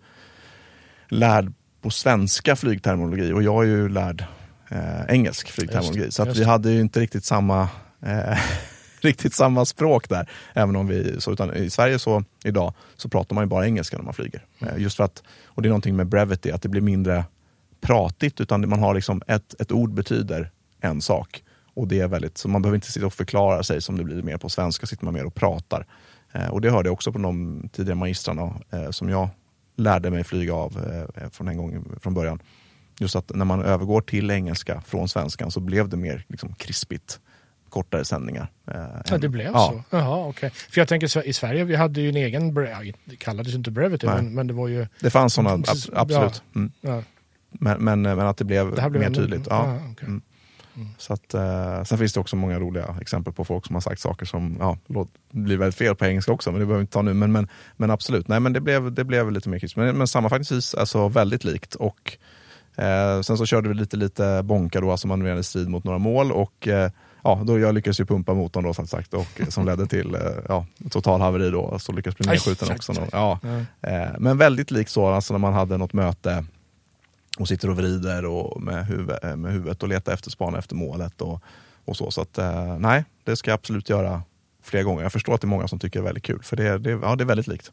[1.07, 4.25] lärd på svenska flygterminologi och jag är ju lärd
[4.69, 6.11] eh, engelsk flygterminologi.
[6.11, 7.69] Så att vi hade ju inte riktigt samma
[8.01, 8.37] eh,
[9.01, 10.29] riktigt samma språk där.
[10.53, 13.97] Även om vi, så, utan I Sverige så idag så pratar man ju bara engelska
[13.97, 14.45] när man flyger.
[14.59, 17.25] Eh, just för att, och det är någonting med brevity, att det blir mindre
[17.81, 21.43] pratigt utan man har liksom ett, ett ord betyder en sak.
[21.73, 24.21] Och det är väldigt, så man behöver inte sitta och förklara sig som det blir
[24.21, 25.85] mer på svenska, sitter man mer och pratar.
[26.31, 29.29] Eh, och det hörde jag också på de tidigare magistrarna eh, som jag
[29.75, 32.39] lärde mig flyga av eh, från en gång från början.
[32.99, 37.19] Just att när man övergår till engelska från svenskan så blev det mer liksom, krispigt,
[37.71, 38.51] kortare sändningar.
[38.71, 38.75] eh,
[39.09, 39.97] Ja, det blev ja, så?
[39.97, 40.49] Jaha, okej.
[40.49, 43.71] För jag tänker i Sverige, vi hade ju en egen, ja, det kallades ju inte
[43.71, 44.87] brevity, men, men det var ju...
[44.99, 46.43] Det fanns sådana, ab- absolut.
[46.55, 46.71] Mm.
[46.81, 47.03] Ja,
[47.51, 49.47] Men, men, men att det blev, det blev mer tydligt.
[49.49, 49.65] Ja.
[49.67, 50.07] Ja, okej.
[50.07, 50.21] Mm.
[50.97, 54.01] Så att, eh, sen finns det också många roliga exempel på folk som har sagt
[54.01, 56.93] saker som ja, låt, blir väldigt fel på engelska också, men det behöver vi inte
[56.93, 57.13] ta nu.
[57.13, 59.77] Men, men, men absolut, nej, men det, blev, det blev lite mer kritiskt.
[59.77, 61.75] Men, men sammanfattningsvis alltså, väldigt likt.
[61.75, 62.17] Och,
[62.75, 66.31] eh, sen så körde vi lite, lite bonka då, alltså manövrerande strid mot några mål.
[66.31, 66.91] Och, eh,
[67.23, 70.21] ja, då jag lyckades ju pumpa motorn då, som sagt, och, som ledde till eh,
[70.47, 72.93] ja, total haveri då, så lyckades bli nedskjuten också.
[72.93, 73.07] Då.
[73.11, 73.39] Ja.
[73.81, 76.45] Eh, men väldigt likt så, alltså när man hade något möte
[77.39, 80.75] och sitter och vrider och med, huvud, eh, med huvudet och letar efter spana efter
[80.75, 81.21] målet.
[81.21, 81.43] Och,
[81.85, 82.11] och så.
[82.11, 82.39] så att,
[82.79, 84.23] nej, det ska jag absolut göra
[84.63, 85.03] fler gånger.
[85.03, 86.89] Jag förstår att det är många som tycker det är väldigt kul, för det, det,
[86.89, 87.71] ja, det är väldigt likt.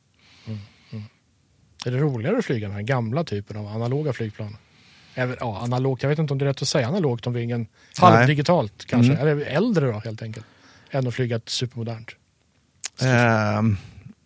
[1.87, 4.57] Är det roligare att flyga den här gamla typen av analoga flygplan?
[5.19, 7.67] Även, ja, analogt, jag vet inte om det är rätt att säga analogt om Viggen.
[7.99, 9.29] Halvdigitalt kanske, Mm.
[9.29, 10.47] eller äldre då helt enkelt.
[10.91, 12.11] Än att flyga ett supermodernt.
[13.03, 13.77] Ehm,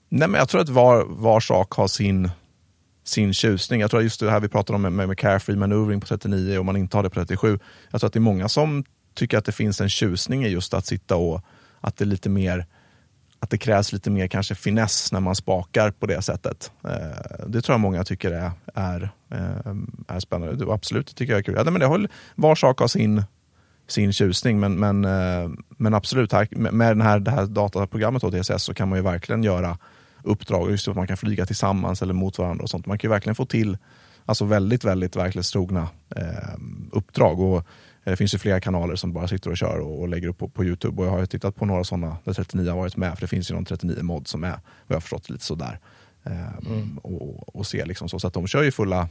[0.08, 2.30] nej, men jag tror att var, var sak har sin,
[3.04, 3.80] sin tjusning.
[3.80, 6.06] Jag tror att just det här vi pratade om med, med, med carefree maneuvering på
[6.06, 7.58] 39 och man inte har det på 37.
[7.90, 10.74] Jag tror att det är många som tycker att det finns en tjusning i just
[10.74, 11.44] att sitta och
[11.80, 12.66] att det är lite mer
[13.42, 16.72] att det krävs lite mer kanske finess när man spakar på det sättet.
[16.84, 19.74] Eh, det tror jag många tycker är, är, eh,
[20.08, 20.72] är spännande.
[20.72, 21.54] Absolut, det tycker jag är kul.
[21.56, 23.22] Ja, men det har, var sak har sin,
[23.88, 28.62] sin tjusning, men, men, eh, men absolut, här, med den här, det här dataprogrammet DSS
[28.62, 29.78] så kan man ju verkligen göra
[30.22, 32.86] uppdrag, just att man kan flyga tillsammans eller mot varandra och sånt.
[32.86, 33.78] Man kan ju verkligen få till
[34.26, 36.54] alltså väldigt, väldigt verklighetstrogna eh,
[36.92, 37.40] uppdrag.
[37.40, 37.66] Och
[38.04, 40.48] det finns ju flera kanaler som bara sitter och kör och, och lägger upp på,
[40.48, 41.02] på Youtube.
[41.02, 43.50] Och jag har tittat på några sådana där 39 har varit med, för det finns
[43.50, 45.78] ju någon 39-mod som är, vad jag har förstått, lite sådär.
[46.22, 46.98] Eh, mm.
[46.98, 48.18] och, och se liksom så.
[48.18, 49.08] Så att de kör ju fulla,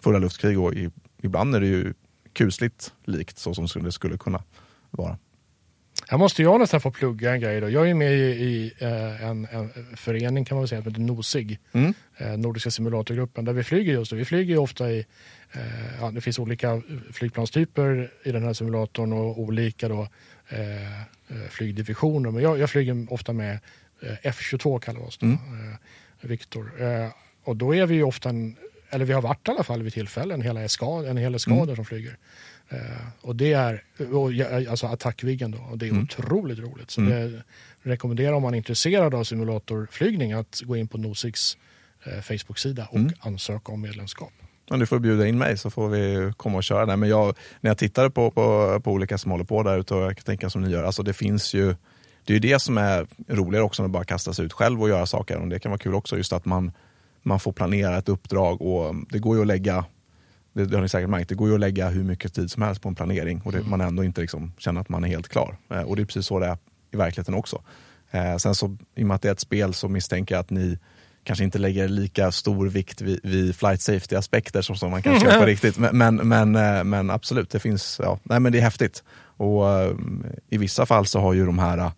[0.00, 0.90] fulla luftkrig och i,
[1.22, 1.94] ibland är det ju
[2.32, 4.42] kusligt likt så som det skulle kunna
[4.90, 5.18] vara.
[6.08, 7.60] Här måste jag nästan få plugga en grej.
[7.60, 7.70] Då.
[7.70, 11.58] Jag är med i, i eh, en, en, förening kan man säga, som heter NOSIG,
[11.72, 11.94] mm.
[12.16, 14.16] eh, Nordiska simulatorgruppen, där vi flyger just det.
[14.16, 15.06] Vi flyger ofta i,
[15.52, 15.60] eh,
[16.00, 20.08] ja, det finns olika flygplanstyper i den här simulatorn och olika då,
[20.48, 20.58] eh,
[21.50, 22.30] flygdivisioner.
[22.30, 23.58] Men jag, jag, flyger ofta med
[24.02, 25.38] eh, F22 kallar vi oss då, mm.
[26.20, 26.70] Viktor.
[27.44, 28.56] och då är vi ju ofta, en,
[28.90, 31.76] eller vi har varit i alla fall vid tillfällen, hela eskad, en hel eskader mm.
[31.76, 32.16] som flyger.
[32.72, 32.78] Uh,
[33.20, 34.30] och det är och,
[34.70, 36.02] alltså attackviggen då, och det är mm.
[36.02, 36.90] otroligt roligt.
[36.90, 37.32] Så mm.
[37.32, 37.42] det
[37.82, 41.56] rekommenderar om man är intresserad av simulatorflygning att gå in på Nosiks
[42.06, 43.12] uh, Facebook-sida och mm.
[43.20, 44.32] ansöka om medlemskap.
[44.70, 46.96] Men du får bjuda in mig så får vi komma och köra där.
[46.96, 50.02] Men jag, när jag tittade på, på, på olika som håller på där ute och
[50.02, 51.74] jag kan tänka som ni gör, alltså det finns ju
[52.24, 54.82] det är ju det som är roligare också än att bara kasta sig ut själv
[54.82, 55.36] och göra saker.
[55.36, 56.72] Och det kan vara kul också just att man,
[57.22, 59.84] man får planera ett uppdrag och det går ju att lägga
[60.56, 62.62] det, det har ni säkert märkt, det går ju att lägga hur mycket tid som
[62.62, 63.70] helst på en planering och det, mm.
[63.70, 65.56] man ändå inte liksom känner att man är helt klar.
[65.70, 66.58] Eh, och det är precis så det är
[66.92, 67.62] i verkligheten också.
[68.10, 70.50] Eh, sen så, i och med att det är ett spel så misstänker jag att
[70.50, 70.78] ni
[71.24, 75.38] kanske inte lägger lika stor vikt vid, vid flight safety-aspekter som, som man kanske gör
[75.38, 75.78] på riktigt.
[75.78, 79.04] Men, men, men, eh, men, absolut, det finns, ja, nej, men det är häftigt.
[79.36, 81.90] Och um, i vissa fall så har ju de här uh,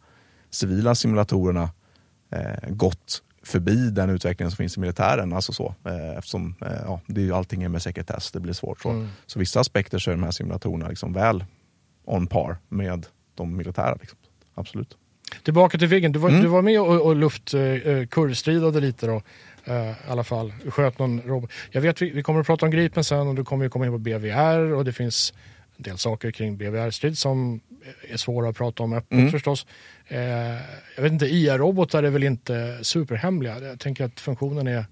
[0.50, 1.70] civila simulatorerna
[2.34, 5.32] uh, gått förbi den utvecklingen som finns i militären.
[5.32, 8.52] Alltså så, eh, eftersom eh, ja, det är ju allting är med sekretess, det blir
[8.52, 8.80] svårt.
[8.80, 9.08] Så, mm.
[9.26, 11.44] så vissa aspekter så är de här simulatorerna liksom väl
[12.04, 13.96] on par med de militära.
[14.00, 14.18] Liksom.
[14.54, 14.96] Absolut.
[15.42, 16.42] Tillbaka till Viggen, du var, mm.
[16.42, 19.22] du var med och, och luftkurvstridade eh, lite då.
[19.66, 21.50] I alla fall, sköt någon robot.
[21.70, 23.86] Jag vet vi, vi kommer att prata om Gripen sen och du kommer att komma
[23.86, 25.32] in på BVR och det finns
[25.76, 27.60] en del saker kring BVR-strid som
[28.08, 29.30] är svåra att prata om öppet mm.
[29.30, 29.66] förstås.
[30.08, 30.20] Eh,
[30.96, 33.60] jag vet inte, IR-robotar är väl inte superhemliga.
[33.60, 34.84] Jag tänker att funktionen är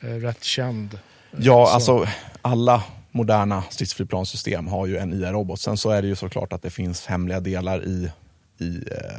[0.00, 0.98] eh, rätt känd.
[1.30, 1.72] Ja, så.
[1.72, 2.06] alltså
[2.42, 5.60] alla moderna stridsflygplanssystem har ju en IR-robot.
[5.60, 8.10] Sen så är det ju såklart att det finns hemliga delar i,
[8.58, 9.18] i, eh,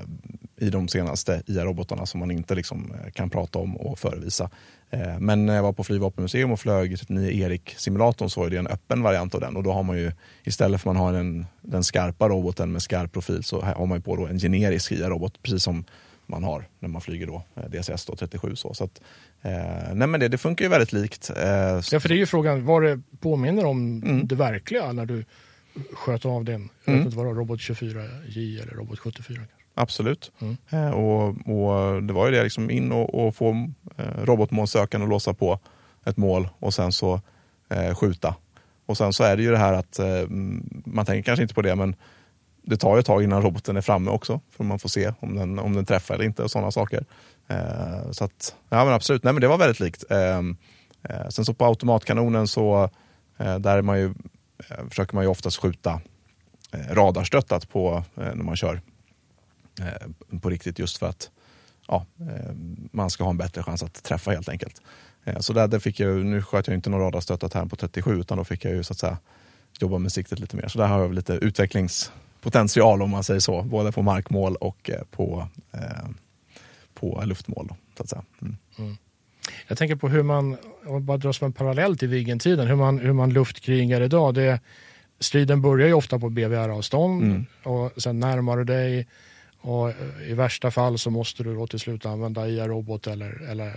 [0.62, 4.50] i de senaste IR-robotarna som man inte liksom eh, kan prata om och förevisa.
[4.89, 8.67] Eh, men när jag var på Flygvapenmuseum och flög 39 Erik-simulatorn så var det en
[8.67, 10.12] öppen variant av den och då har man ju
[10.43, 13.97] istället för att man har den, den skarpa roboten med skarp profil så har man
[13.97, 15.86] ju på en generisk IA-robot precis som
[16.26, 18.56] man har när man flyger då eh, DCS då, 37.
[18.56, 19.02] Så, så att,
[19.41, 21.30] eh, nej men det, det funkar ju väldigt likt.
[21.30, 21.43] Eh,
[21.91, 24.28] ja, för det är ju frågan vad det påminner om mm.
[24.28, 25.26] det verkliga när du
[25.93, 26.69] sköt av den.
[26.86, 27.06] Jag vet mm.
[27.06, 29.41] inte vad det var, Robot 24J eller Robot 74.
[29.82, 30.32] Absolut.
[30.39, 30.58] Mm.
[30.70, 33.50] Eh, och, och, Det var ju det, liksom in och, och få
[33.98, 35.60] eh, robotmålsökaren att låsa på
[36.06, 37.22] ett mål och sen så
[37.70, 38.36] eh, skjuta.
[38.86, 40.26] Och sen så är det ju det här att eh,
[40.86, 41.96] man tänker kanske inte på det men
[42.63, 45.36] det tar ju ett tag innan roboten är framme också för man får se om
[45.36, 47.06] den, om den träffar eller inte och sådana saker.
[47.48, 50.04] Eh, så att, ja men absolut, nej men det var väldigt likt.
[50.12, 50.58] Ehm,
[51.04, 52.89] eh, sen så på automatkanonen så
[53.38, 54.13] där är man ju,
[54.89, 56.02] försöker man ju oftast skjuta
[56.89, 58.82] radarstöttat på när man kör
[60.41, 61.29] på riktigt just för att
[61.88, 62.55] ja, eh,
[62.91, 64.81] man ska ha en bättre chans att träffa helt enkelt.
[65.23, 68.19] Eh, så där, där fick jag, nu sköt jag inte någon radarstöttat här på 37
[68.19, 69.17] utan då fick jag ju så att säga
[69.79, 70.67] jobba med siktet lite mer.
[70.67, 75.47] Så där har jag lite utvecklingspotential om man säger så, både på markmål och på,
[75.71, 76.10] eh,
[76.93, 77.67] på luftmål.
[77.67, 78.23] Då, så att säga.
[78.41, 78.57] Mm.
[78.77, 78.97] Mm.
[79.67, 82.75] Jag tänker på hur man, om man bara drar som en parallell till Viggen-tiden, hur
[82.75, 84.34] man, hur man luftkrigar idag.
[84.34, 84.60] Det,
[85.19, 87.45] striden börjar ju ofta på BVR-avstånd mm.
[87.63, 89.07] och sen närmar du dig
[89.62, 93.74] och eh, I värsta fall så måste du då till slut använda IA-robot eller, eller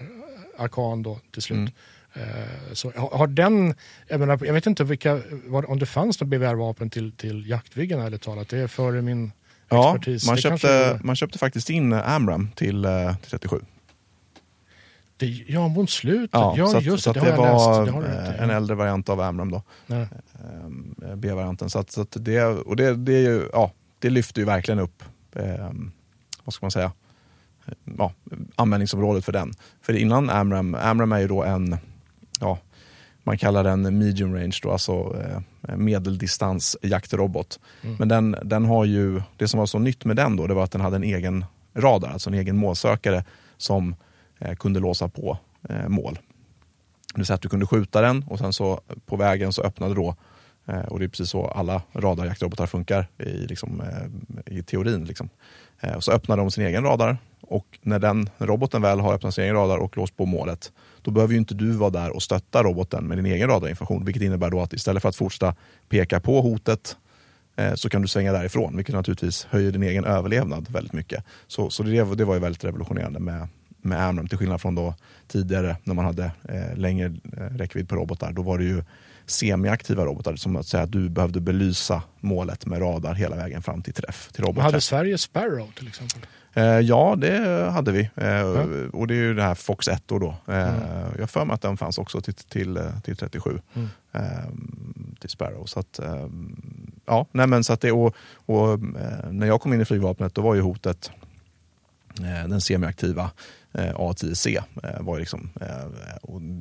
[0.59, 1.57] Arkan då till slut.
[1.59, 1.73] Mm.
[2.15, 3.75] Eh, så har den,
[4.09, 5.21] jag, menar, jag vet inte vilka,
[5.67, 8.49] om det fanns några BVR-vapen till, till Jaktviggen ärligt talat.
[8.49, 9.33] Det är före min
[9.69, 10.27] ja, expertis.
[10.27, 13.61] Man köpte, man köpte faktiskt in Amram till, eh, till 37.
[15.17, 16.31] Det, ja, mot slutet.
[16.33, 17.15] Ja, ja så just det.
[17.15, 19.63] Så det, det var det en äldre variant av Amram då.
[21.17, 21.71] B-varianten.
[21.71, 24.79] Så att, så att det, och det, det, är ju, ja, det lyfter ju verkligen
[24.79, 25.09] upp eh,
[26.45, 26.93] vad ska man säga,
[27.99, 28.13] ja,
[28.57, 29.53] användningsområdet för den.
[29.83, 31.77] För innan Amram, Amram är ju då en,
[32.41, 32.59] ja,
[33.23, 37.61] man kallar den medium range, då, alltså eh, medeldistans jaktrobot.
[37.83, 37.97] Mm.
[37.99, 40.65] Men den, den har ju, det som var så nytt med den då, det var
[40.65, 41.45] att den hade en egen
[41.75, 43.25] radar, alltså en egen målsökare
[43.57, 43.97] som
[44.39, 46.19] eh, kunde låsa på eh, mål.
[47.15, 49.95] Det vill säga att du kunde skjuta den och sen så på vägen så öppnade
[49.95, 50.17] då
[50.67, 55.05] Eh, och det är precis så alla radarjaktrobotar funkar i, liksom, eh, i teorin.
[55.05, 55.29] Liksom.
[55.81, 59.35] Eh, och så öppnar de sin egen radar och när den roboten väl har öppnat
[59.35, 60.73] sin egen radar och låst på målet,
[61.03, 64.05] då behöver ju inte du vara där och stötta roboten med din egen radarinformation.
[64.05, 65.55] Vilket innebär då att istället för att fortsätta
[65.89, 66.97] peka på hotet
[67.75, 71.25] så kan du svänga därifrån, vilket naturligtvis höjer din egen överlevnad väldigt mycket.
[71.47, 73.49] Så, så det, det var ju väldigt revolutionerande med,
[73.83, 74.95] med Amram, till skillnad från då
[75.29, 78.33] tidigare när man hade eh, längre räckvidd på robotar.
[78.33, 78.85] Då var det ju
[79.27, 83.83] semiaktiva robotar, som att säga att du behövde belysa målet med radar hela vägen fram
[83.83, 84.29] till träff.
[84.33, 84.65] Till robotträff.
[84.65, 86.21] Hade Sverige Sparrow till exempel?
[86.55, 88.11] Eh, ja, det hade vi.
[88.17, 88.67] Eh, ja.
[88.93, 90.37] Och det är ju det här Fox 1 då.
[90.49, 90.83] Eh, mm.
[91.19, 93.61] Jag för mig att den fanns också till, till, till 37.
[93.75, 93.89] Mm.
[94.13, 95.65] Ehm, till Sparrow.
[95.67, 96.57] Så att, ehm,
[97.07, 100.35] ja, nej men så att det, och, och, eh, när jag kom in i flygvapnet
[100.35, 101.11] då var ju hotet
[102.19, 103.31] eh, den semiaktiva
[103.73, 104.63] eh, A10C.
[105.01, 105.51] var liksom,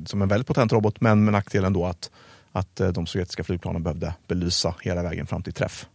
[0.06, 2.10] som en väldigt potent robot, men med nackdelen då att,
[2.56, 5.86] att de sovjetiska flygplanen behövde belysa hela vägen fram till träff.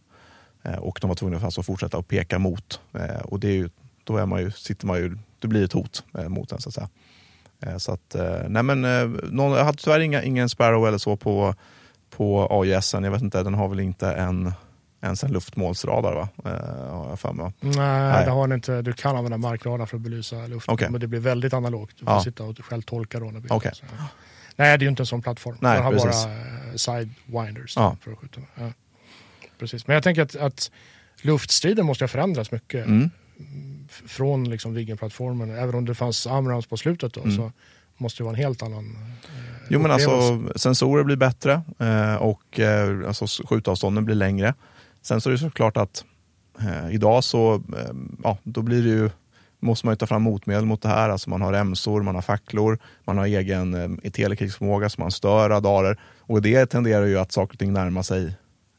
[0.78, 2.80] Och de var tvungna att alltså fortsätta att peka mot.
[3.24, 3.68] Och det är ju
[4.04, 6.68] då är man ju, sitter man ju, det blir ett hot eh, mot den så
[6.68, 6.88] att säga.
[7.60, 8.82] Eh, så att, eh, nej men,
[9.30, 11.54] någon, jag hade tyvärr inga, ingen Sparrow eller så på,
[12.10, 12.94] på AIS.
[12.94, 14.52] Jag vet inte, den har väl inte en
[15.02, 16.28] ens en luftmålsradar va?
[16.90, 17.52] har jag för mig.
[17.60, 18.82] Nej, Nej, det har den inte.
[18.82, 20.88] Du kan använda markradar för att belysa luften, okay.
[20.90, 21.96] men det blir väldigt analogt.
[21.98, 22.22] Du får ja.
[22.22, 23.30] sitta och själv tolka då.
[23.30, 23.72] När okay.
[24.56, 25.56] Nej, det är ju inte en sån plattform.
[25.60, 26.24] Nej, den har precis.
[26.24, 27.96] bara sidewinders ja.
[28.00, 28.40] för att skjuta.
[28.54, 28.72] Ja.
[29.58, 29.86] Precis.
[29.86, 30.70] Men jag tänker att, att
[31.22, 32.86] luftstriden måste ha förändrats mycket.
[32.86, 33.10] Mm
[33.90, 37.36] från liksom Viggen-plattformen, även om det fanns Amrams på slutet då, mm.
[37.36, 37.52] så
[37.96, 42.60] måste det vara en helt annan eh, Jo men alltså sensorer blir bättre eh, och
[42.60, 44.54] eh, alltså, skjutavstånden blir längre.
[45.02, 46.04] Sen så är det såklart att
[46.60, 49.10] eh, idag så eh, ja, då blir det ju,
[49.60, 51.08] måste man ju ta fram motmedel mot det här.
[51.08, 55.48] Alltså man har remsor, man har facklor, man har egen eh, telekrigsförmåga så man stör
[55.48, 56.00] radarer.
[56.18, 58.34] Och det tenderar ju att saker och ting närmar sig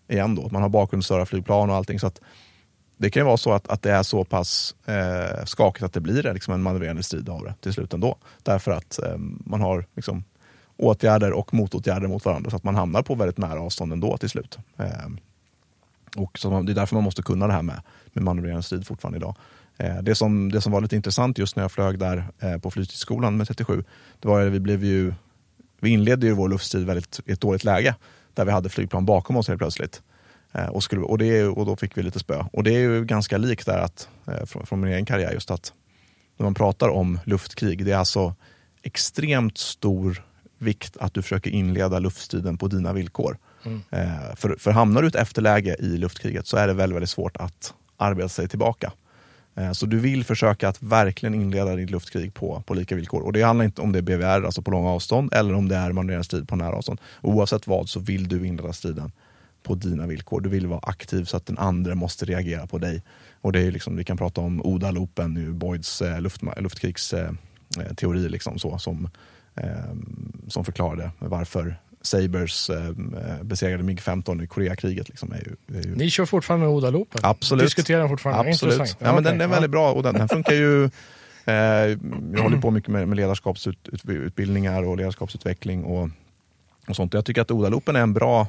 [0.08, 0.50] igen då.
[0.52, 2.00] Man har bakgrundsstörda flygplan och allting.
[2.00, 2.22] Så att
[2.98, 6.02] det kan ju vara så att, att det är så pass eh, skakigt att det
[6.02, 8.18] blir liksom en manövrerande strid av det till slut ändå.
[8.44, 10.24] Därför att eh, man har liksom,
[10.78, 14.30] åtgärder och motåtgärder mot varandra så att man hamnar på väldigt nära avstånd ändå till
[14.30, 14.58] slut.
[14.78, 14.86] Eh,
[16.16, 17.82] och så det är därför man måste kunna det här med,
[18.14, 19.36] med manövrerande strid fortfarande idag.
[19.82, 22.72] Eh, det, som, det som var lite intressant just när jag flög där eh, på
[22.72, 23.84] flygstridsskolan med 37,
[24.20, 25.14] det var att vi blev ju
[25.80, 27.96] vi inledde ju vår luftstrid väldigt, i ett dåligt läge
[28.34, 30.02] där vi hade flygplan bakom oss helt plötsligt.
[30.52, 32.46] Eh, och, skulle, och, det, och då fick vi lite spö.
[32.54, 34.10] Och det är ju ganska likt där att,
[34.46, 35.74] från, från min egen karriär, just att
[36.38, 38.36] när man pratar om luftkrig, det är alltså
[38.82, 40.24] extremt stor
[40.58, 43.38] vikt att du försöker inleda luftstriden på dina villkor.
[43.66, 43.82] Mm.
[44.36, 47.38] För, för hamnar du i ett efterläge i luftkriget så är det väldigt, väldigt svårt
[47.38, 48.92] att arbeta sig tillbaka.
[49.62, 53.22] Eh, så du vill försöka att verkligen inleda ditt luftkrig på, på lika villkor.
[53.22, 55.76] Och det handlar inte om det är BVR, alltså på långa avstånd, eller om det
[55.76, 57.02] är manövrerad strid på nära avstånd.
[57.22, 59.12] Oavsett vad så vill du inleda striden
[59.64, 60.42] på dina villkor.
[60.42, 63.04] Du vill vara aktiv så att den andra måste reagera på dig.
[63.42, 68.30] Och det är liksom, vi kan prata om ODA-loopen, Boyds eh, luft, luftkrigsteori, eh, eh
[68.30, 69.10] liksom så, som,
[69.56, 69.96] eh,
[70.48, 72.92] som förklarade varför Sabers eh,
[73.42, 75.10] besegrade MiG-15 i Koreakriget.
[75.10, 75.96] Liksom, är ju, är ju...
[75.96, 77.20] Ni kör fortfarande med ODA-loopen?
[77.24, 77.66] Absolut.
[77.66, 78.52] Diskuterar den fortfarande?
[78.52, 78.78] Absolut.
[78.78, 80.86] Ja, ja, men den, den är väldigt bra och den, den funkar ju
[81.46, 81.54] eh,
[82.34, 86.10] jag håller på mycket med, med ledarskapsutbildningar och ledarskapsutveckling och,
[86.88, 87.14] och sånt.
[87.14, 88.48] Jag tycker att ODA-loopen är en bra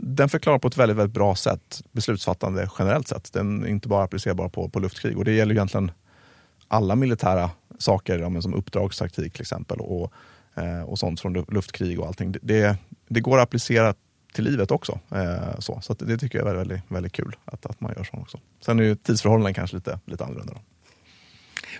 [0.00, 3.32] den förklarar på ett väldigt, väldigt bra sätt beslutsfattande generellt sett.
[3.32, 5.90] Den är inte bara applicerbar på, på luftkrig och det gäller egentligen
[6.68, 10.12] alla militära saker, som uppdragstaktik till exempel och,
[10.86, 12.34] och sånt från luftkrig och allting.
[12.42, 12.76] Det,
[13.08, 13.94] det går att applicera
[14.32, 14.98] till livet också.
[15.14, 18.16] Eh, så så det tycker jag är väldigt, väldigt kul att, att man gör så
[18.16, 18.38] också.
[18.60, 20.52] Sen är ju tidsförhållandena kanske lite, lite annorlunda.
[20.52, 20.60] Då.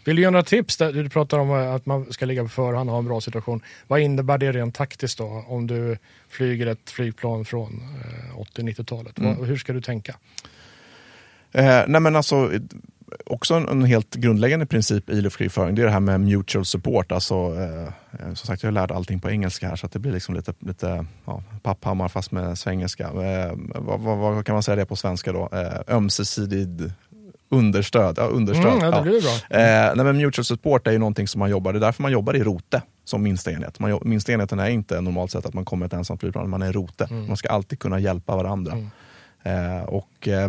[0.04, 0.76] Vill du ge några tips?
[0.76, 3.62] Du pratar om att man ska ligga på förhand och ha en bra situation.
[3.86, 5.44] Vad innebär det rent taktiskt då?
[5.48, 7.82] Om du flyger ett flygplan från
[8.56, 9.18] 80-90-talet.
[9.18, 9.44] Mm.
[9.44, 10.16] Hur ska du tänka?
[11.52, 12.50] Eh, nej men alltså,
[13.26, 17.12] också en, en, helt grundläggande princip i luftkrigföring, det är det här med mutual support.
[17.12, 17.92] Alltså, eh,
[18.34, 20.54] som sagt, jag har lärt allting på engelska här så att det blir liksom lite,
[20.58, 23.04] lite ja, papphammar fast med svengelska.
[23.04, 25.48] Eh, vad, vad, vad, kan man säga det på svenska då?
[25.52, 26.92] Eh, ömsesidig
[27.48, 28.14] understöd.
[28.18, 28.72] Ja, understöd.
[28.72, 29.58] Mm, ja, det blir bra.
[29.58, 32.12] Eh, nej, men mutual support är ju någonting som man jobbar, det är därför man
[32.12, 33.78] jobbar i rote som minsta enhet.
[33.78, 36.72] Man, minsta enheten är inte normalt sett att man kommer ett ensamt flygplan, man är
[36.72, 37.08] rote.
[37.10, 37.26] Mm.
[37.26, 38.72] Man ska alltid kunna hjälpa varandra.
[38.72, 38.88] Mm.
[39.42, 40.48] Eh, och eh,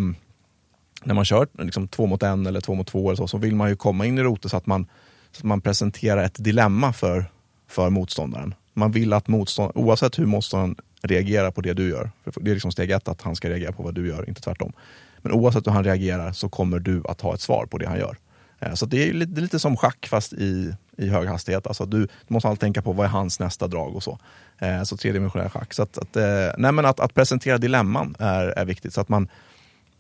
[1.04, 3.56] när man kör liksom, två mot en eller två mot två eller så, så vill
[3.56, 4.88] man ju komma in i roten så att man,
[5.32, 7.26] så att man presenterar ett dilemma för,
[7.68, 8.54] för motståndaren.
[8.74, 12.54] Man vill att motståndaren, oavsett hur motståndaren reagerar på det du gör, för det är
[12.54, 14.74] liksom steg ett att han ska reagera på vad du gör, inte tvärtom.
[15.22, 18.00] Men oavsett hur han reagerar så kommer du att ha ett svar på det han
[18.00, 18.18] gör.
[18.60, 21.68] Eh, så det är lite, det är lite som schack fast i, i hög hastighet.
[21.68, 24.20] Alltså du, du måste alltid tänka på vad är hans nästa drag och så.
[24.58, 25.74] Eh, så tredimensionell schack.
[25.74, 28.94] Så att, att, eh, nej men att, att presentera dilemman är, är viktigt.
[28.94, 29.28] Så att man,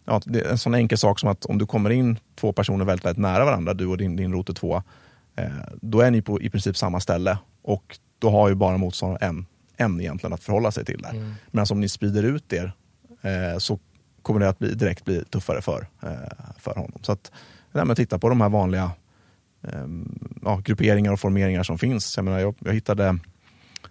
[0.10, 2.86] ja, det är en sån enkel sak som att om du kommer in två personer
[2.86, 4.84] väldigt, väldigt nära varandra, du och din, din rote 2,
[5.36, 5.46] eh,
[5.82, 9.46] då är ni på i princip samma ställe och då har ju bara motståndaren en,
[9.78, 11.10] en egentligen att förhålla sig till där.
[11.10, 11.34] Mm.
[11.52, 12.72] Men alltså om ni sprider ut er
[13.22, 13.80] eh, så
[14.22, 16.10] kommer det att bli, direkt bli tuffare för, eh,
[16.58, 17.00] för honom.
[17.02, 17.32] Så att
[17.72, 18.92] nej, men titta på de här vanliga
[19.62, 22.18] ehm, ja, grupperingar och formeringar som finns.
[22.18, 23.20] Jag, menar, jag, jag hittade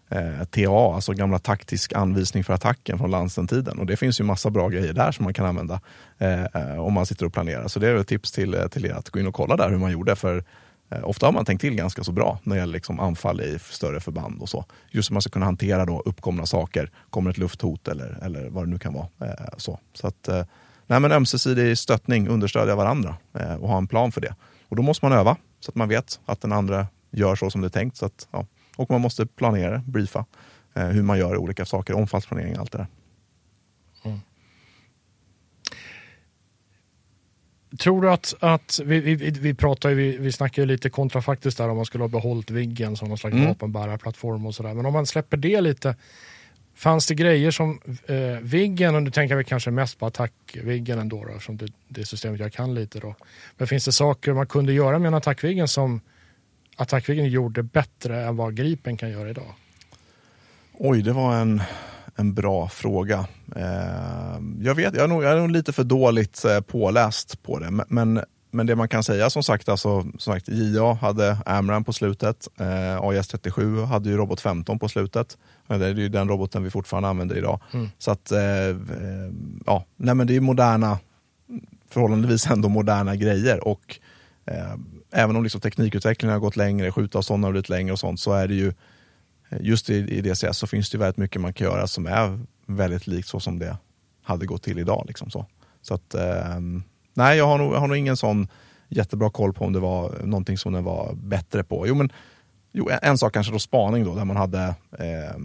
[0.09, 3.79] eh, TA, alltså gamla taktisk anvisning för attacken från Lansen-tiden.
[3.79, 5.81] Och det finns ju massa bra grejer där som man kan använda
[6.19, 7.69] eh, om man sitter och planerar.
[7.69, 9.71] Så det är ett tips till, eh, till er att gå in och kolla där
[9.71, 10.17] hur man gjorde.
[10.17, 10.45] För
[10.91, 13.59] eh, ofta har man tänkt till ganska så bra när det gäller liksom anfall i
[13.59, 14.65] större förband och så.
[14.91, 16.91] Just så man ska kunna hantera då uppkomna saker.
[17.11, 19.09] Kommer ett lufthot eller, eller vad det nu kan vara.
[19.21, 19.79] Eh, så.
[19.95, 20.45] så att, eh,
[20.87, 24.35] nej, men ömsesidig stöttning, understödja varandra eh, och ha en plan för det.
[24.69, 27.61] Och då måste man öva så att man vet att den andra gör så som
[27.61, 27.97] det är tänkt.
[27.97, 28.47] Så att, ja,
[28.79, 30.25] och man måste planera, briefa
[30.75, 32.87] eh, hur man gör olika saker, omfallsplanering och allt det där.
[34.05, 34.21] Mm.
[37.79, 41.69] Tror du att, att vi, vi, vi pratar vi, vi snackar ju lite kontrafaktiskt där
[41.69, 43.49] om man skulle ha behållit Viggen som någon slags mm.
[43.49, 44.75] vapenbärarplattform och sådär.
[44.75, 45.97] Men om man släpper det lite,
[46.75, 51.25] fanns det grejer som eh, Viggen, och nu tänker vi kanske mest på attack-Viggen ändå
[51.25, 53.15] då, eftersom det, det systemet jag kan lite då.
[53.57, 56.01] Men finns det saker man kunde göra med en attack-Viggen som
[56.79, 59.55] Attackviggen gjorde bättre än vad Gripen kan göra idag?
[60.73, 61.63] Oj, det var en,
[62.17, 63.27] en bra fråga.
[63.57, 67.59] Eh, jag, vet, jag, är nog, jag är nog lite för dåligt eh, påläst på
[67.59, 68.21] det, men,
[68.51, 72.49] men det man kan säga som sagt, alltså, som sagt JA hade Amram på slutet,
[72.61, 75.39] eh, AIS 37 hade ju Robot 15 på slutet.
[75.67, 77.61] Det är ju den roboten vi fortfarande använder idag.
[77.73, 77.89] Mm.
[77.99, 78.75] Så att, eh, eh,
[79.67, 80.99] ja, nej men det är moderna,
[81.91, 83.99] förhållandevis ändå moderna grejer och
[84.47, 84.75] eh,
[85.11, 88.49] även om liksom teknikutvecklingen har gått längre, skjutavstånden har blivit längre och sånt, så är
[88.49, 88.73] det ju
[89.49, 92.39] eh, just i, i DCS så finns det väldigt mycket man kan göra som är
[92.67, 93.77] väldigt likt så som det
[94.23, 95.05] hade gått till idag.
[95.07, 95.47] Liksom så.
[95.83, 96.61] så att, eh,
[97.15, 98.49] nej, jag har, nog, jag har nog ingen sån
[98.89, 101.87] jättebra koll på om det var någonting som den var bättre på.
[101.87, 102.13] Jo, men
[102.73, 105.39] jo, en sak kanske då spaning då, där man hade eh,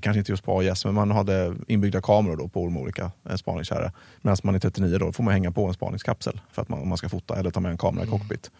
[0.00, 3.92] kanske inte just på AIS, men man hade inbyggda kameror då på olika eh, spaningskärror.
[4.22, 6.98] Medan man i 39 då får man hänga på en spaningskapsel för att man, man
[6.98, 8.18] ska fota eller ta med en kamera i mm.
[8.18, 8.50] cockpit.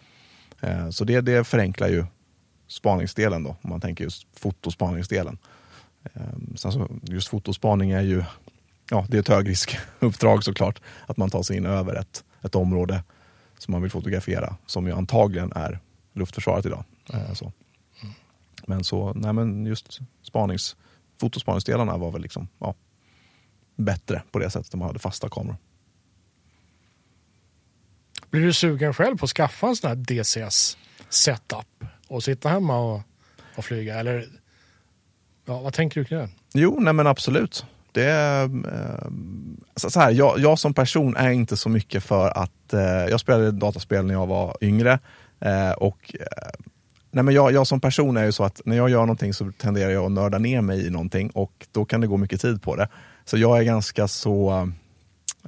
[0.61, 2.05] Eh, så det, det förenklar ju
[2.67, 5.37] spaningsdelen då, om man tänker just fotospaningsdelen.
[6.03, 6.21] Eh,
[6.55, 8.23] sen så, just fotospaning är ju
[8.89, 10.81] ja, det är ett högriskuppdrag såklart.
[11.05, 13.03] Att man tar sig in över ett, ett område
[13.57, 15.79] som man vill fotografera, som ju antagligen är
[16.13, 16.83] luftförsvaret idag.
[17.13, 17.35] Mm.
[17.35, 17.51] Så.
[18.67, 20.75] Men så, nej men just spanings
[21.19, 22.75] fotospaningsdelarna var väl liksom, ja,
[23.75, 24.71] bättre på det sättet.
[24.71, 25.57] De hade fasta kameror.
[28.29, 30.77] Blir du sugen själv på att skaffa en sån här DCS
[31.09, 33.01] setup och sitta hemma och,
[33.55, 33.99] och flyga?
[33.99, 34.27] Eller
[35.45, 36.29] ja, vad tänker du kring det?
[36.53, 37.65] Jo, nej men absolut.
[37.91, 39.07] Det är, eh,
[39.75, 42.73] så här, jag, jag, som person är inte så mycket för att...
[42.73, 44.99] Eh, jag spelade dataspel när jag var yngre
[45.39, 46.49] eh, och eh,
[47.13, 49.51] Nej, men jag, jag, som person är ju så att när jag gör någonting så
[49.57, 52.61] tenderar jag att nörda ner mig i någonting och då kan det gå mycket tid
[52.61, 52.87] på det.
[53.25, 54.69] Så jag är ganska så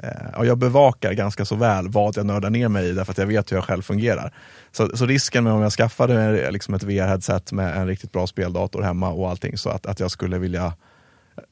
[0.03, 3.25] eh, jag bevakar ganska så väl vad jag nördar ner mig i därför att jag
[3.25, 4.33] vet hur jag själv fungerar.
[4.71, 8.81] Så, så risken med om jag skaffade liksom ett VR-headset med en riktigt bra speldator
[8.81, 10.73] hemma och allting så att, att jag skulle vilja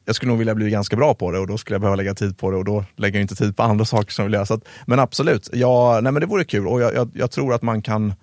[0.06, 2.16] jag skulle nog vilja bli ganska bra på det och då skulle jag behöva lägga
[2.16, 4.34] tid på det och då lägger jag inte tid på andra saker som jag vill
[4.34, 4.46] göra.
[4.46, 7.54] Så att, men absolut, ja, nej, men det vore kul och jag, jag, jag tror
[7.54, 8.14] att man kan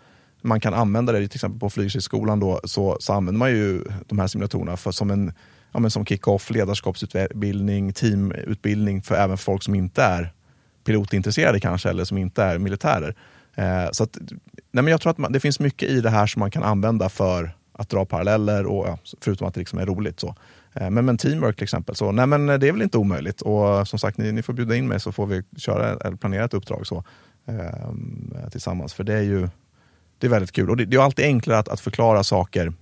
[0.42, 4.18] man kan använda det, till exempel på flygstridsskolan då, så, så använder man ju de
[4.18, 5.32] här simulatorerna för, som en
[5.72, 10.32] ja, men som kick-off, ledarskapsutbildning, teamutbildning för även folk som inte är
[10.84, 13.14] pilotintresserade kanske, eller som inte är militärer.
[13.54, 14.18] Eh, så att,
[14.72, 16.62] nej men jag tror att man, det finns mycket i det här som man kan
[16.62, 20.20] använda för att dra paralleller, och, ja, förutom att det liksom är roligt.
[20.20, 20.34] Så.
[20.74, 23.40] Eh, men, men teamwork till exempel, så, nej men det är väl inte omöjligt.
[23.40, 26.44] Och som sagt, ni, ni får bjuda in mig så får vi köra eller planera
[26.44, 27.04] ett uppdrag så,
[27.46, 28.94] eh, tillsammans.
[28.94, 29.48] För det är ju
[30.20, 30.70] det är väldigt kul.
[30.70, 32.72] Och det, det är alltid enklare att, att förklara saker.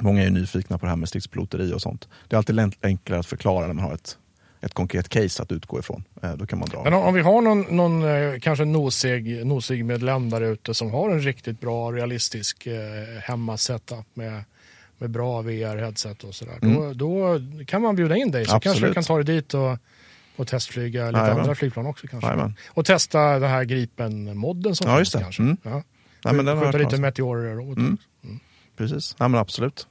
[0.00, 2.08] Många är nyfikna på det här med stridspiloteri och sånt.
[2.28, 4.18] Det är alltid enklare att förklara när man har ett,
[4.60, 6.04] ett konkret case att utgå ifrån.
[6.22, 6.84] Eh, då kan man dra.
[6.84, 11.10] Men om, vi har någon, någon eh, kanske nosig, nosig medlem där ute som har
[11.10, 12.74] en riktigt bra realistisk eh,
[13.22, 14.44] hemmasetup med,
[14.98, 16.58] med bra VR-headset och sådär.
[16.62, 16.98] Mm.
[16.98, 18.62] Då, då kan man bjuda in dig så Absolut.
[18.62, 19.78] kanske du kan ta dig dit och
[20.36, 21.40] och testflyga lite Jajamän.
[21.40, 22.28] andra flygplan också kanske.
[22.28, 22.54] Jajamän.
[22.68, 25.42] Och testa den här Gripen-modden som ja, finns kanske.
[25.42, 25.56] Mm.
[25.62, 25.82] Ja.
[26.24, 27.80] Nej, men den Skjuta lite Meteor-robotar.
[27.80, 27.98] Mm.
[28.24, 28.40] Mm.
[28.76, 29.86] Precis, ja, men absolut.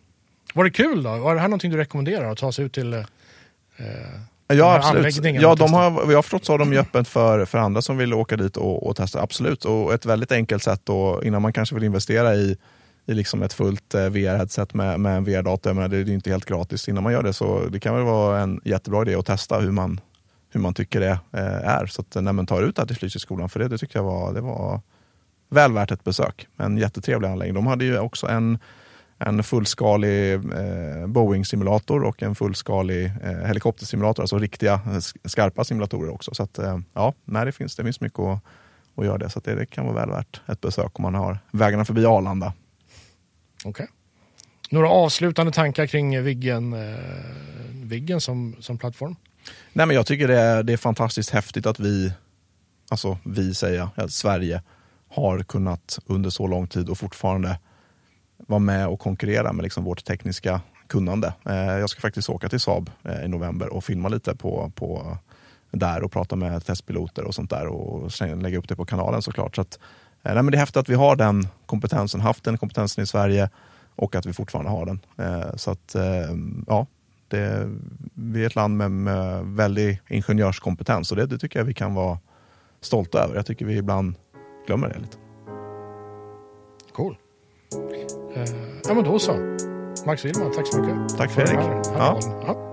[0.54, 1.18] Var det kul då?
[1.18, 2.32] Var det här någonting du rekommenderar?
[2.32, 2.94] Att ta sig ut till...
[2.94, 3.04] Eh,
[4.54, 5.42] Ja, absolut.
[5.42, 7.82] Ja, och de har, jag har förstått så har de ju öppet för, för andra
[7.82, 9.22] som vill åka dit och, och testa.
[9.22, 9.66] Absolut.
[9.66, 12.58] Och ett väldigt enkelt sätt då, innan man kanske vill investera i,
[13.06, 15.88] i liksom ett fullt eh, VR-headset med, med en VR-dator.
[15.88, 17.34] Det är ju inte helt gratis innan man gör det.
[17.34, 20.00] Så det kan väl vara en jättebra idé att testa hur man,
[20.50, 21.86] hur man tycker det eh, är.
[21.86, 24.04] Så att när man tar ut det här till Flygskolan, för det, det tycker jag
[24.04, 24.82] var, det var
[25.52, 26.48] väl värt ett besök.
[26.58, 27.56] En jättetrevlig anläggning.
[27.56, 28.60] De hade ju också en,
[29.18, 34.24] en fullskalig eh, Boeing-simulator och en fullskalig eh, helikoptersimulator.
[34.24, 36.34] Alltså riktiga eh, sk- skarpa simulatorer också.
[36.34, 38.40] Så att, eh, ja, nej, det, finns, det finns mycket att,
[38.96, 39.30] att göra det.
[39.30, 42.54] Så det, det kan vara väl värt ett besök om man har vägarna förbi Arlanda.
[43.66, 43.88] Okej.
[44.70, 47.00] Några avslutande tankar kring Viggen, eh,
[47.74, 49.16] Viggen som, som plattform?
[49.74, 52.14] Nej, men jag tycker det är, det är fantastiskt häftigt att vi,
[52.90, 54.62] alltså vi säger jag, Sverige
[55.12, 57.60] har kunnat under så lång tid och fortfarande
[58.38, 61.34] vara med och konkurrera med liksom vårt tekniska kunnande.
[61.46, 65.18] Eh, jag ska faktiskt åka till Saab eh, i november och filma lite på, på
[65.72, 69.56] där och prata med testpiloter och sånt där och lägga upp det på kanalen såklart.
[69.56, 69.80] Så att,
[70.24, 73.08] eh, nej, men det är häftigt att vi har den kompetensen, haft den kompetensen i
[73.08, 73.50] Sverige
[73.96, 75.00] och att vi fortfarande har den.
[75.18, 76.36] Eh, så att eh,
[76.68, 76.88] ja,
[77.28, 77.70] det,
[78.14, 81.94] vi är ett land med, med väldig ingenjörskompetens och det, det tycker jag vi kan
[81.94, 82.20] vara
[82.82, 83.36] stolta över.
[83.36, 84.16] Jag tycker vi ibland
[84.68, 85.18] glömmer det lite.
[86.94, 87.18] Cool.
[88.36, 88.44] Eh,
[88.88, 89.58] ja, men då så.
[90.06, 91.18] Max Willman, tack så mycket.
[91.18, 91.56] Tack Fredrik.
[91.60, 92.20] här- den här Ja.
[92.22, 92.42] podden.
[92.48, 92.68] Ja.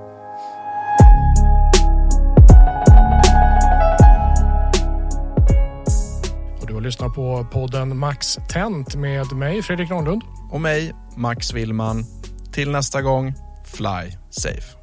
[6.60, 10.22] Och Du har lyssnat på podden Max Tent med mig, Fredrik Granlund.
[10.50, 12.04] Och mig, Max Willman.
[12.52, 13.32] Till nästa gång,
[13.64, 14.77] fly safe.